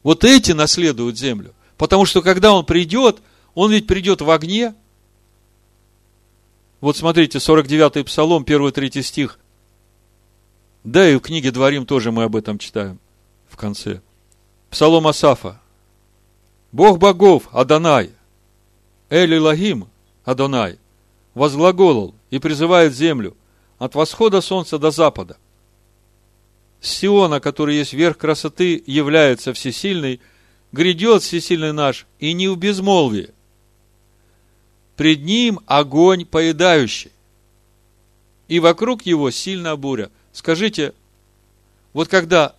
[0.01, 1.53] Вот эти наследуют землю.
[1.77, 3.19] Потому что когда он придет,
[3.53, 4.73] он ведь придет в огне.
[6.79, 9.37] Вот смотрите, 49-й Псалом, 1-3 стих.
[10.83, 12.99] Да и в книге Дворим тоже мы об этом читаем.
[13.47, 14.01] в конце.
[14.71, 15.60] Псалом Асафа.
[16.71, 18.11] Бог богов, Адонай,
[19.09, 19.87] Эль Лагим,
[20.23, 20.79] Адонай,
[21.33, 23.35] возглаголал и призывает землю
[23.77, 25.37] от восхода солнца до запада.
[26.79, 30.21] Сиона, который есть верх красоты, является всесильный,
[30.71, 33.31] грядет всесильный наш, и не в безмолвии.
[34.95, 37.11] Пред ним огонь поедающий,
[38.47, 40.09] и вокруг его сильная буря.
[40.31, 40.93] Скажите,
[41.93, 42.55] вот когда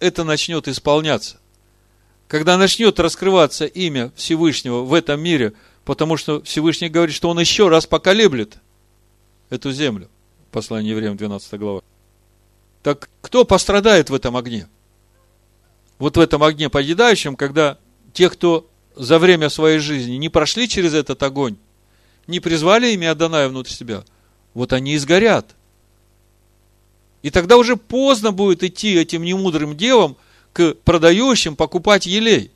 [0.00, 1.38] это начнет исполняться,
[2.28, 5.52] когда начнет раскрываться имя Всевышнего в этом мире,
[5.84, 8.58] потому что Всевышний говорит, что он еще раз поколеблет
[9.50, 10.08] эту землю.
[10.50, 11.80] Послание евреям, 12 глава.
[12.82, 14.68] Так кто пострадает в этом огне?
[15.98, 17.78] Вот в этом огне поедающем, когда
[18.12, 21.56] те, кто за время своей жизни не прошли через этот огонь,
[22.26, 24.04] не призвали имя Адоная внутрь себя,
[24.54, 25.54] вот они и сгорят.
[27.22, 30.16] И тогда уже поздно будет идти этим немудрым девам
[30.54, 32.52] к продающим покупать елей.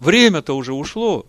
[0.00, 1.24] Время-то уже ушло.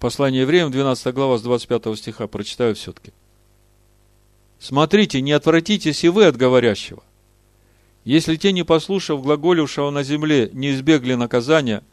[0.00, 3.12] Послание евреям, 12 глава, с 25 стиха, прочитаю все-таки.
[4.58, 7.04] Смотрите, не отвратитесь и вы от говорящего.
[8.04, 11.84] Если те, не послушав глаголившего на земле, не избегли наказания,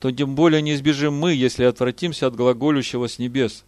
[0.00, 3.64] то тем более не избежим мы, если отвратимся от глаголющего с небес,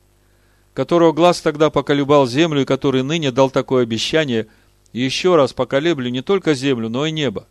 [0.73, 4.47] которого глаз тогда поколебал землю и который ныне дал такое обещание–
[4.93, 7.47] еще раз поколеблю не только землю, но и небо.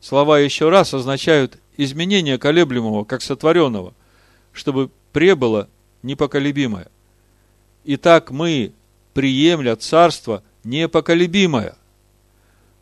[0.00, 3.94] Слова еще раз означают изменение колеблемого, как сотворенного,
[4.52, 5.68] чтобы пребыло
[6.02, 6.88] непоколебимое.
[7.84, 8.72] Итак, мы,
[9.14, 11.76] приемля царство непоколебимое,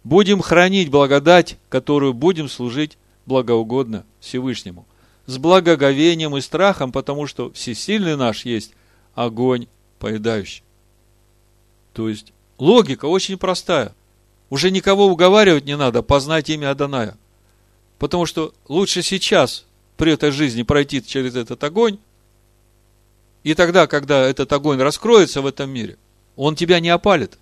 [0.04, 4.86] будем хранить благодать, которую будем служить благоугодно Всевышнему,
[5.26, 8.72] с благоговением и страхом, потому что всесильный наш есть
[9.14, 9.66] огонь
[9.98, 10.62] поедающий.
[11.92, 13.94] То есть, Логика очень простая.
[14.50, 17.16] Уже никого уговаривать не надо познать имя Адоная.
[17.98, 19.64] Потому что лучше сейчас
[19.96, 21.98] при этой жизни пройти через этот огонь,
[23.44, 25.96] и тогда, когда этот огонь раскроется в этом мире,
[26.36, 27.38] он тебя не опалит.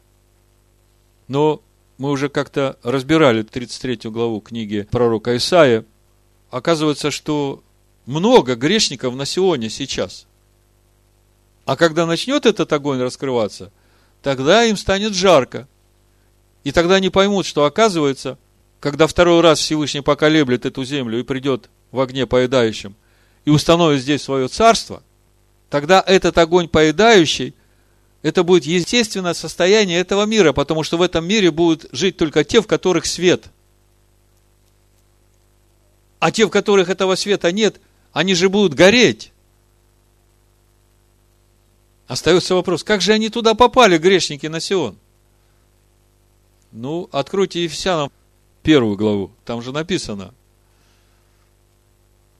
[1.28, 1.62] Но
[1.98, 5.84] мы уже как-то разбирали 33 главу книги пророка Исаия.
[6.50, 7.62] Оказывается, что
[8.04, 10.26] много грешников на Сионе сейчас.
[11.64, 13.72] А когда начнет этот огонь раскрываться–
[14.26, 15.68] тогда им станет жарко.
[16.64, 18.38] И тогда они поймут, что оказывается,
[18.80, 22.96] когда второй раз Всевышний поколеблет эту землю и придет в огне поедающем
[23.44, 25.04] и установит здесь свое царство,
[25.70, 27.54] тогда этот огонь поедающий,
[28.22, 32.60] это будет естественное состояние этого мира, потому что в этом мире будут жить только те,
[32.60, 33.44] в которых свет.
[36.18, 37.80] А те, в которых этого света нет,
[38.12, 39.30] они же будут гореть.
[42.06, 44.96] Остается вопрос, как же они туда попали, грешники на Сион?
[46.72, 48.10] Ну, откройте Ефесянам
[48.62, 50.34] первую главу, там же написано,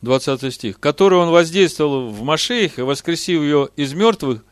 [0.03, 4.45] 20 стих, который он воздействовал в Машеях и воскресив ее из мертвых,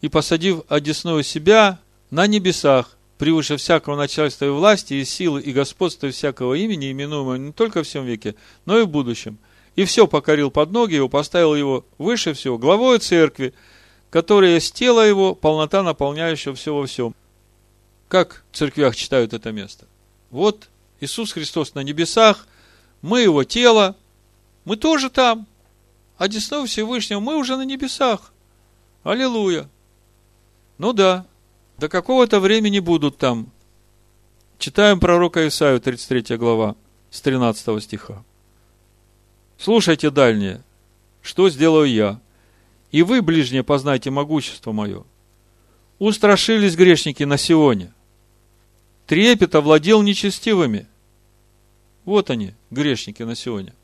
[0.00, 6.10] и посадив одесную себя на небесах, превыше всякого начальства и власти, и силы, и господства
[6.10, 9.38] всякого имени, именуемого не только в всем веке, но и в будущем.
[9.76, 13.54] И все покорил под ноги его, поставил его выше всего, главой церкви,
[14.10, 17.14] которое есть тело его, полнота, наполняющая все во всем.
[18.08, 19.86] Как в церквях читают это место?
[20.30, 20.68] Вот
[21.00, 22.46] Иисус Христос на небесах,
[23.02, 23.96] мы его тело,
[24.64, 25.46] мы тоже там.
[26.16, 28.32] А десной Всевышнего мы уже на небесах.
[29.04, 29.68] Аллилуйя.
[30.78, 31.26] Ну да,
[31.78, 33.50] до какого-то времени будут там.
[34.58, 36.74] Читаем пророка Исаию, 33 глава,
[37.10, 38.24] с 13 стиха.
[39.56, 40.62] Слушайте дальнее.
[41.22, 42.20] Что сделаю я?
[42.90, 45.04] И вы, ближние, познайте могущество мое.
[45.98, 47.92] Устрашились грешники на Сионе.
[49.06, 50.86] Трепет овладел нечестивыми.
[52.04, 53.74] Вот они, грешники на Сионе.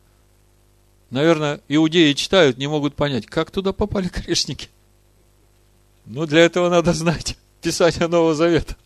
[1.10, 4.68] Наверное, иудеи читают, не могут понять, как туда попали грешники.
[6.06, 8.76] Но для этого надо знать Писание Нового Завета.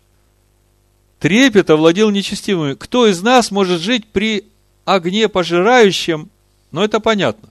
[1.20, 2.74] Трепет овладел нечестивыми.
[2.74, 4.44] Кто из нас может жить при
[4.84, 6.30] огне пожирающем?
[6.70, 7.50] Но это понятно.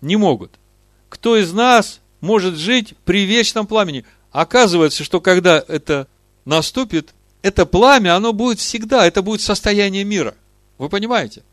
[0.00, 0.52] Не могут
[1.14, 4.04] кто из нас может жить при вечном пламени?
[4.32, 6.08] Оказывается, что когда это
[6.44, 10.34] наступит, это пламя, оно будет всегда, это будет состояние мира.
[10.76, 11.44] Вы понимаете?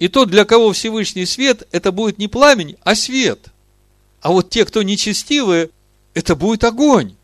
[0.00, 3.50] И тот, для кого Всевышний свет, это будет не пламень, а свет.
[4.20, 5.70] А вот те, кто нечестивые,
[6.12, 7.14] это будет огонь.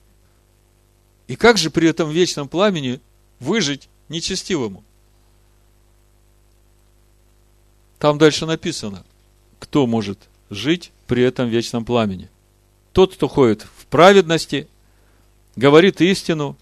[1.27, 3.01] И как же при этом вечном пламени
[3.41, 4.85] выжить нечестивому?
[7.99, 9.05] Там дальше написано,
[9.59, 10.21] кто может
[10.51, 12.29] жить при этом вечном пламени.
[12.93, 14.69] Тот, кто ходит в праведности,
[15.57, 16.57] говорит истину,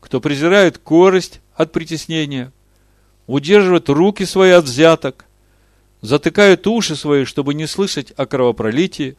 [0.00, 2.52] кто презирает корость от притеснения,
[3.26, 5.24] удерживает руки свои от взяток,
[6.00, 9.16] затыкает уши свои, чтобы не слышать о кровопролитии,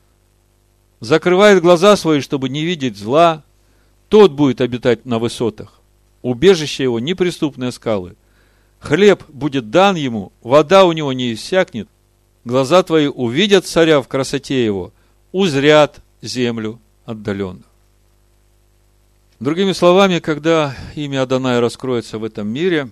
[1.00, 3.44] закрывает глаза свои, чтобы не видеть зла,
[4.10, 5.82] тот будет обитать на высотах.
[6.22, 8.16] Убежище его неприступные скалы.
[8.80, 11.90] Хлеб будет дан ему, вода у него не иссякнет.
[12.48, 14.94] Глаза твои увидят царя в красоте его,
[15.34, 17.64] узрят землю отдаленно.
[19.42, 22.90] Другими словами, когда имя Адоная раскроется в этом мире,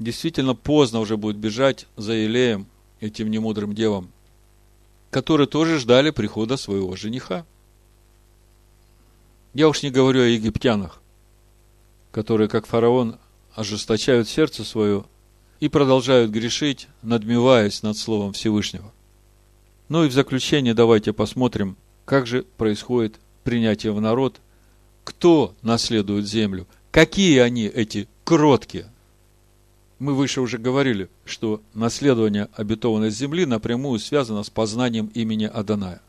[0.00, 2.66] действительно поздно уже будет бежать за Илеем,
[2.98, 4.10] этим немудрым девам,
[5.10, 7.46] которые тоже ждали прихода своего жениха.
[9.54, 11.00] Я уж не говорю о египтянах,
[12.10, 13.20] которые, как фараон,
[13.54, 15.04] ожесточают сердце свое
[15.62, 18.92] и продолжают грешить, надмеваясь над Словом Всевышнего.
[19.88, 24.40] Ну и в заключение давайте посмотрим, как же происходит принятие в народ,
[25.04, 28.90] кто наследует землю, какие они, эти кроткие.
[30.00, 36.02] Мы выше уже говорили, что наследование обетованной земли напрямую связано с познанием имени Аданая.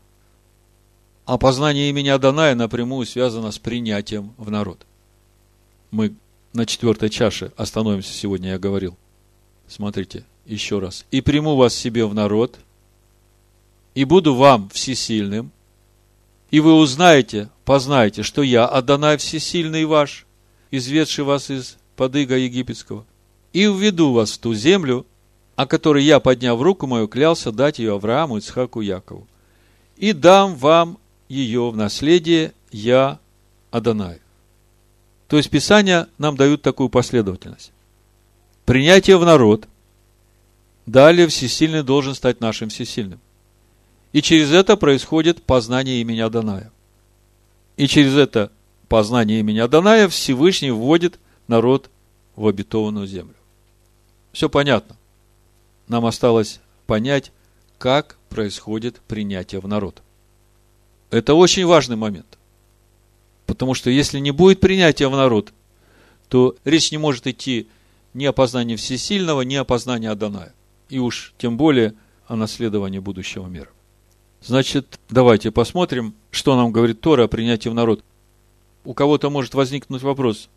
[1.26, 4.84] А познание имени Аданая напрямую связано с принятием в народ.
[5.92, 6.16] Мы
[6.52, 8.98] на четвертой чаше остановимся сегодня, я говорил.
[9.68, 11.04] Смотрите, еще раз.
[11.10, 12.58] «И приму вас себе в народ,
[13.94, 15.50] и буду вам всесильным,
[16.50, 20.26] и вы узнаете, познаете, что я, Адонай Всесильный ваш,
[20.70, 23.04] изведший вас из подыга египетского,
[23.52, 25.06] и введу вас в ту землю,
[25.56, 29.26] о которой я, подняв руку мою, клялся дать ее Аврааму, Ицхаку, Якову.
[29.96, 30.98] И дам вам
[31.28, 33.20] ее в наследие я,
[33.70, 34.20] Адонай.
[35.28, 37.72] То есть Писания нам дают такую последовательность.
[38.64, 39.68] Принятие в народ.
[40.86, 43.20] Далее всесильный должен стать нашим всесильным.
[44.12, 46.70] И через это происходит познание имени Адоная.
[47.76, 48.50] И через это
[48.88, 51.90] познание имени Адоная Всевышний вводит народ
[52.36, 53.34] в обетованную землю.
[54.32, 54.96] Все понятно.
[55.88, 57.32] Нам осталось понять,
[57.78, 60.02] как происходит принятие в народ.
[61.10, 62.38] Это очень важный момент.
[63.46, 65.52] Потому что если не будет принятия в народ,
[66.28, 67.68] то речь не может идти
[68.14, 70.54] ни о познании всесильного, ни о познании Адоная.
[70.88, 71.94] И уж тем более
[72.26, 73.68] о наследовании будущего мира.
[74.42, 78.04] Значит, давайте посмотрим, что нам говорит Тора о принятии в народ.
[78.84, 80.48] У кого-то может возникнуть вопрос,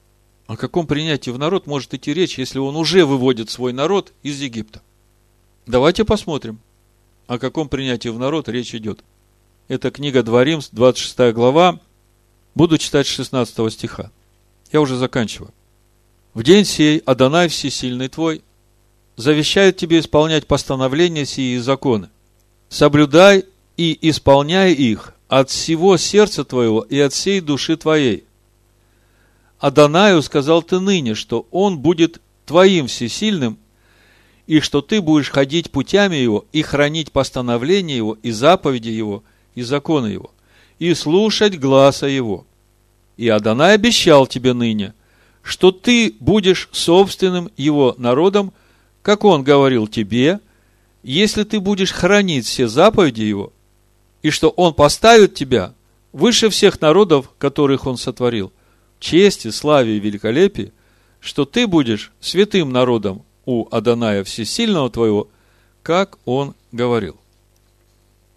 [0.45, 4.39] о каком принятии в народ может идти речь, если он уже выводит свой народ из
[4.41, 4.82] Египта?
[5.66, 6.60] Давайте посмотрим,
[7.28, 9.03] о каком принятии в народ речь идет.
[9.68, 11.80] Это книга Дворим, 26 глава.
[12.55, 14.12] Буду читать 16 стиха.
[14.72, 15.53] Я уже заканчиваю.
[16.38, 18.43] В день сей Адонай Всесильный твой
[19.15, 22.09] завещает тебе исполнять постановления сии и законы.
[22.69, 28.23] Соблюдай и исполняй их от всего сердца твоего и от всей души твоей.
[29.57, 33.57] Адонаю сказал ты ныне, что он будет твоим всесильным,
[34.45, 39.23] и что ты будешь ходить путями его и хранить постановления его и заповеди его
[39.55, 40.29] и законы его,
[40.77, 42.45] и слушать гласа его.
[43.17, 44.93] И Адонай обещал тебе ныне,
[45.47, 48.51] что ты будешь собственным его народом,
[49.01, 50.41] как он говорил тебе,
[51.03, 53.53] если ты будешь хранить все заповеди его
[54.21, 55.73] и что Он поставит тебя
[56.11, 58.51] выше всех народов, которых Он сотворил,
[58.99, 60.73] чести, славе и великолепии,
[61.21, 65.29] что ты будешь святым народом у Аданая Всесильного твоего,
[65.81, 67.15] как Он говорил.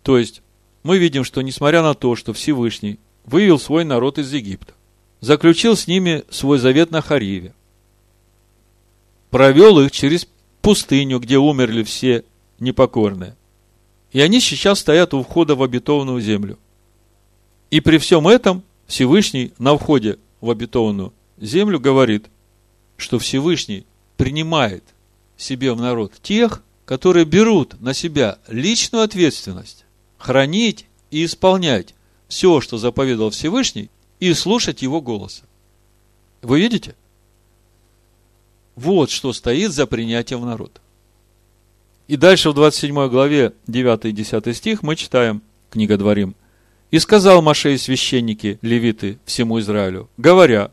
[0.04, 0.42] То есть,
[0.84, 4.74] мы видим, что несмотря на то, что Всевышний вывел свой народ из Египта,
[5.20, 7.54] заключил с ними свой завет на Хариве,
[9.30, 10.26] провел их через
[10.62, 12.24] пустыню, где умерли все
[12.58, 13.36] непокорные,
[14.12, 16.58] и они сейчас стоят у входа в обетованную землю.
[17.70, 22.26] И при всем этом Всевышний на входе в обетованную землю говорит,
[22.96, 24.84] что Всевышний принимает
[25.36, 29.84] себе в народ тех, которые берут на себя личную ответственность
[30.18, 31.94] хранить и исполнять
[32.28, 33.90] все, что заповедал Всевышний,
[34.20, 35.44] и слушать его голоса.
[36.42, 36.94] Вы видите?
[38.76, 40.80] Вот что стоит за принятием в народ.
[42.06, 46.34] И дальше в 27 главе 9 и 10 стих мы читаем, книга Дворим.
[46.90, 50.72] «И сказал Машей священники, левиты, всему Израилю, говоря,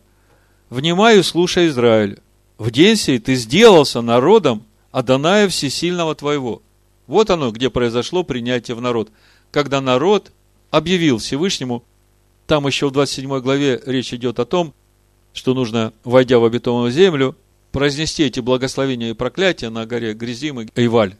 [0.71, 2.19] «Внимаю, слушай, Израиль,
[2.57, 6.63] в день сей ты сделался народом Адоная Всесильного твоего».
[7.05, 9.09] Вот оно, где произошло принятие в народ.
[9.51, 10.31] Когда народ
[10.71, 11.83] объявил Всевышнему,
[12.47, 14.73] там еще в 27 главе речь идет о том,
[15.33, 17.35] что нужно, войдя в обетованную землю,
[17.71, 21.15] произнести эти благословения и проклятия на горе Грязим и Эйваль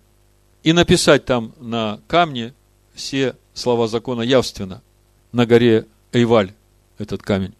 [0.64, 2.54] и написать там на камне
[2.94, 4.82] все слова закона явственно
[5.32, 6.54] на горе Эйваль,
[6.98, 7.54] этот камень.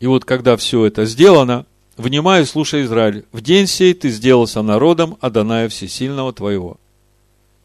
[0.00, 1.64] И вот когда все это сделано,
[1.96, 6.76] внимай и слушай, Израиль, в день сей ты сделался народом Адоная Всесильного твоего.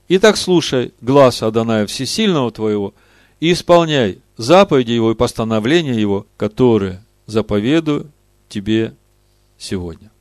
[0.08, 2.94] Итак, слушай глаз Адоная Всесильного твоего
[3.40, 8.12] и исполняй заповеди его и постановления его, которые заповедую
[8.48, 8.96] тебе
[9.58, 10.12] сегодня.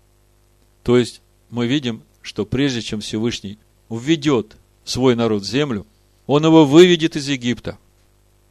[0.82, 3.58] То есть, мы видим, что прежде чем Всевышний
[3.88, 5.86] введет свой народ в землю,
[6.26, 7.78] он его выведет из Египта.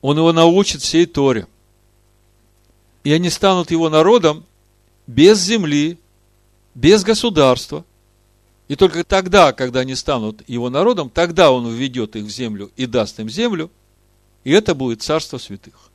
[0.01, 1.47] Он его научит всей Торе.
[3.03, 4.43] И они станут его народом
[5.05, 5.97] без земли,
[6.75, 7.85] без государства.
[8.67, 12.85] И только тогда, когда они станут его народом, тогда он введет их в землю и
[12.85, 13.71] даст им землю,
[14.47, 15.89] и это будет царство святых.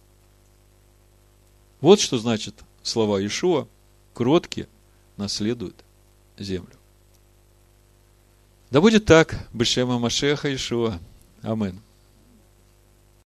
[1.81, 3.67] Вот что значит слова Иешуа,
[4.13, 4.69] кроткие
[5.17, 5.75] наследуют
[6.37, 6.77] землю.
[8.71, 11.01] Да будет так, Бешема Машеха Ишуа.
[11.41, 11.81] Амин.